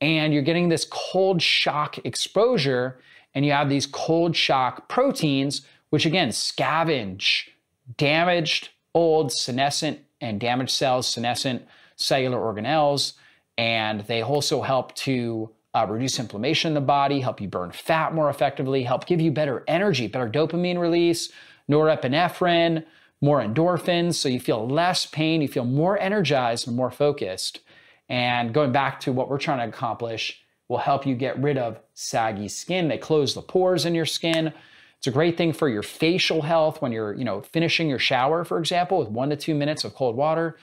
and 0.00 0.34
you're 0.34 0.42
getting 0.42 0.68
this 0.68 0.84
cold 0.90 1.40
shock 1.40 2.04
exposure, 2.04 2.98
and 3.36 3.46
you 3.46 3.52
have 3.52 3.68
these 3.68 3.86
cold 3.86 4.34
shock 4.34 4.88
proteins, 4.88 5.62
which 5.90 6.04
again 6.04 6.30
scavenge 6.30 7.50
damaged, 7.96 8.70
old, 8.96 9.30
senescent, 9.30 10.00
and 10.20 10.40
damaged 10.40 10.72
cells, 10.72 11.06
senescent 11.06 11.64
cellular 11.94 12.38
organelles, 12.38 13.12
and 13.58 14.00
they 14.08 14.24
also 14.24 14.60
help 14.60 14.92
to 14.96 15.48
uh, 15.72 15.86
reduce 15.88 16.18
inflammation 16.18 16.70
in 16.70 16.74
the 16.74 16.80
body, 16.80 17.20
help 17.20 17.40
you 17.40 17.46
burn 17.46 17.70
fat 17.70 18.12
more 18.12 18.28
effectively, 18.28 18.82
help 18.82 19.06
give 19.06 19.20
you 19.20 19.30
better 19.30 19.62
energy, 19.68 20.08
better 20.08 20.28
dopamine 20.28 20.80
release, 20.80 21.30
norepinephrine, 21.70 22.84
more 23.20 23.40
endorphins, 23.40 24.14
so 24.14 24.28
you 24.28 24.40
feel 24.40 24.66
less 24.66 25.06
pain, 25.06 25.42
you 25.42 25.48
feel 25.48 25.64
more 25.64 25.98
energized 25.98 26.66
and 26.66 26.76
more 26.76 26.90
focused. 26.90 27.60
And 28.08 28.52
going 28.52 28.72
back 28.72 28.98
to 29.00 29.12
what 29.12 29.28
we're 29.28 29.38
trying 29.38 29.58
to 29.58 29.76
accomplish 29.76 30.42
will 30.68 30.78
help 30.78 31.06
you 31.06 31.14
get 31.14 31.40
rid 31.40 31.58
of 31.58 31.80
saggy 31.94 32.48
skin. 32.48 32.88
They 32.88 32.98
close 32.98 33.34
the 33.34 33.42
pores 33.42 33.84
in 33.84 33.94
your 33.94 34.06
skin. 34.06 34.52
It's 34.98 35.06
a 35.06 35.10
great 35.10 35.36
thing 35.36 35.52
for 35.52 35.68
your 35.68 35.82
facial 35.82 36.42
health 36.42 36.82
when 36.82 36.92
you're, 36.92 37.14
you 37.14 37.24
know, 37.24 37.40
finishing 37.40 37.88
your 37.88 37.98
shower, 37.98 38.44
for 38.44 38.58
example, 38.58 38.98
with 38.98 39.08
one 39.08 39.30
to 39.30 39.36
two 39.36 39.54
minutes 39.54 39.84
of 39.84 39.94
cold 39.94 40.16
water. 40.16 40.58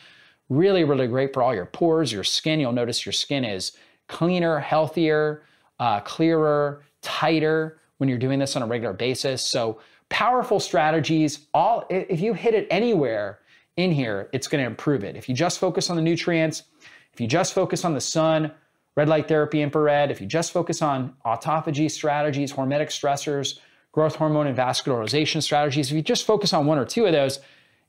Really, 0.50 0.84
really 0.84 1.08
great 1.08 1.34
for 1.34 1.44
all 1.44 1.54
your 1.54 1.66
pores, 1.66 2.12
your 2.12 2.24
skin. 2.24 2.60
You'll 2.60 2.72
notice 2.72 3.06
your 3.06 3.14
skin 3.14 3.44
is 3.44 3.74
cleaner, 4.08 4.60
healthier, 4.60 5.44
uh, 5.80 6.00
clearer, 6.02 6.84
tighter 7.02 7.80
when 7.98 8.10
you're 8.10 8.18
doing 8.18 8.40
this 8.40 8.56
on 8.56 8.62
a 8.62 8.68
regular 8.68 8.94
basis. 8.94 9.42
So 9.42 9.80
powerful 10.10 10.60
strategies. 10.60 11.48
All 11.54 11.86
if 11.90 12.20
you 12.20 12.34
hit 12.34 12.54
it 12.54 12.68
anywhere 12.70 13.40
in 13.76 13.92
here, 13.92 14.30
it's 14.34 14.48
going 14.48 14.64
to 14.64 14.68
improve 14.68 15.04
it. 15.04 15.16
If 15.16 15.30
you 15.30 15.36
just 15.36 15.60
focus 15.60 15.90
on 15.90 15.96
the 15.96 16.02
nutrients, 16.02 16.64
if 17.14 17.22
you 17.22 17.28
just 17.28 17.54
focus 17.54 17.86
on 17.86 17.94
the 17.94 18.02
sun, 18.02 18.52
red 18.96 19.08
light 19.10 19.28
therapy, 19.28 19.62
infrared, 19.62 20.12
if 20.12 20.20
you 20.20 20.28
just 20.28 20.52
focus 20.52 20.82
on 20.82 21.14
autophagy 21.26 21.90
strategies, 21.90 22.52
hormetic 22.52 22.88
stressors, 22.88 23.60
growth 23.92 24.16
hormone 24.16 24.48
and 24.48 24.58
vascularization 24.58 25.42
strategies, 25.42 25.90
if 25.92 25.96
you 25.96 26.02
just 26.02 26.26
focus 26.26 26.54
on 26.54 26.66
one 26.66 26.78
or 26.78 26.86
two 26.86 27.06
of 27.06 27.12
those, 27.12 27.40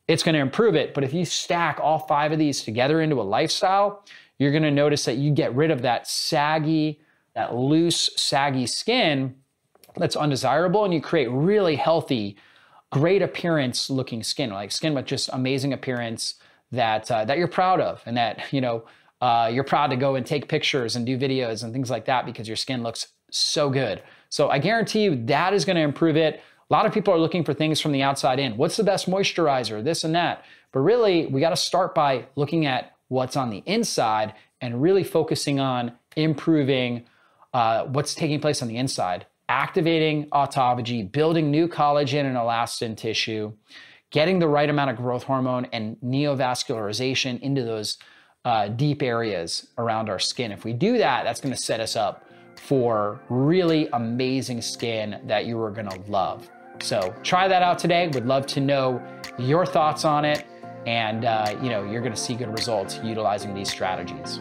it's 0.06 0.22
going 0.22 0.34
to 0.34 0.40
improve 0.40 0.74
it. 0.74 0.94
But 0.94 1.04
if 1.04 1.12
you 1.12 1.24
stack 1.24 1.78
all 1.82 1.98
five 1.98 2.32
of 2.32 2.38
these 2.38 2.62
together 2.62 3.00
into 3.00 3.20
a 3.20 3.22
lifestyle, 3.22 4.04
you're 4.38 4.50
going 4.50 4.62
to 4.62 4.70
notice 4.70 5.04
that 5.04 5.16
you 5.16 5.30
get 5.30 5.54
rid 5.54 5.70
of 5.70 5.82
that 5.82 6.06
saggy, 6.06 7.00
that 7.34 7.54
loose, 7.54 8.10
saggy 8.16 8.66
skin 8.66 9.34
that's 9.96 10.16
undesirable 10.16 10.84
and 10.84 10.92
you 10.92 11.00
create 11.00 11.28
really 11.30 11.76
healthy, 11.76 12.36
great 12.90 13.22
appearance 13.22 13.90
looking 13.90 14.22
skin, 14.22 14.50
like 14.50 14.72
skin 14.72 14.94
with 14.94 15.06
just 15.06 15.28
amazing 15.32 15.72
appearance 15.72 16.34
that 16.72 17.10
uh, 17.10 17.24
that 17.24 17.38
you're 17.38 17.48
proud 17.48 17.80
of 17.80 18.02
and 18.06 18.16
that, 18.16 18.52
you 18.52 18.60
know, 18.60 18.84
uh, 19.20 19.50
you're 19.52 19.64
proud 19.64 19.88
to 19.88 19.96
go 19.96 20.14
and 20.14 20.24
take 20.24 20.48
pictures 20.48 20.96
and 20.96 21.04
do 21.06 21.18
videos 21.18 21.64
and 21.64 21.72
things 21.72 21.90
like 21.90 22.04
that 22.04 22.26
because 22.26 22.46
your 22.46 22.56
skin 22.56 22.82
looks 22.82 23.08
so 23.30 23.68
good. 23.68 24.02
So 24.28 24.48
I 24.48 24.58
guarantee 24.58 25.02
you 25.02 25.16
that 25.26 25.52
is 25.52 25.64
going 25.64 25.76
to 25.76 25.82
improve 25.82 26.16
it. 26.16 26.40
A 26.70 26.72
lot 26.72 26.86
of 26.86 26.92
people 26.92 27.12
are 27.14 27.18
looking 27.18 27.44
for 27.44 27.54
things 27.54 27.80
from 27.80 27.92
the 27.92 28.02
outside 28.02 28.38
in. 28.38 28.56
What's 28.56 28.76
the 28.76 28.84
best 28.84 29.08
moisturizer? 29.08 29.82
This 29.82 30.04
and 30.04 30.14
that. 30.14 30.44
But 30.72 30.80
really, 30.80 31.26
we 31.26 31.40
got 31.40 31.50
to 31.50 31.56
start 31.56 31.94
by 31.94 32.26
looking 32.36 32.66
at 32.66 32.94
what's 33.08 33.36
on 33.36 33.48
the 33.48 33.62
inside 33.64 34.34
and 34.60 34.82
really 34.82 35.02
focusing 35.02 35.60
on 35.60 35.92
improving 36.14 37.06
uh, 37.54 37.84
what's 37.86 38.14
taking 38.14 38.40
place 38.40 38.60
on 38.60 38.68
the 38.68 38.76
inside 38.76 39.26
activating 39.48 40.28
autophagy, 40.30 41.10
building 41.10 41.50
new 41.50 41.68
collagen 41.68 42.24
and 42.24 42.36
elastin 42.36 42.96
tissue, 42.96 43.52
getting 44.10 44.38
the 44.38 44.48
right 44.48 44.68
amount 44.68 44.90
of 44.90 44.96
growth 44.96 45.24
hormone 45.24 45.66
and 45.66 45.96
neovascularization 46.04 47.40
into 47.40 47.62
those 47.64 47.98
uh, 48.44 48.68
deep 48.68 49.02
areas 49.02 49.68
around 49.78 50.08
our 50.08 50.18
skin. 50.18 50.52
If 50.52 50.64
we 50.64 50.72
do 50.72 50.98
that, 50.98 51.24
that's 51.24 51.40
going 51.40 51.54
to 51.54 51.60
set 51.60 51.80
us 51.80 51.96
up 51.96 52.24
for 52.56 53.20
really 53.28 53.88
amazing 53.92 54.62
skin 54.62 55.20
that 55.26 55.46
you 55.46 55.60
are 55.60 55.70
going 55.70 55.88
to 55.88 56.00
love. 56.10 56.48
So 56.80 57.14
try 57.22 57.48
that 57.48 57.62
out 57.62 57.78
today. 57.78 58.08
Would 58.08 58.26
love 58.26 58.46
to 58.48 58.60
know 58.60 59.02
your 59.38 59.66
thoughts 59.66 60.04
on 60.04 60.24
it, 60.24 60.46
and 60.86 61.24
uh, 61.24 61.56
you 61.62 61.70
know 61.70 61.84
you're 61.84 62.00
going 62.00 62.14
to 62.14 62.20
see 62.20 62.34
good 62.34 62.52
results 62.52 63.00
utilizing 63.02 63.54
these 63.54 63.70
strategies. 63.70 64.40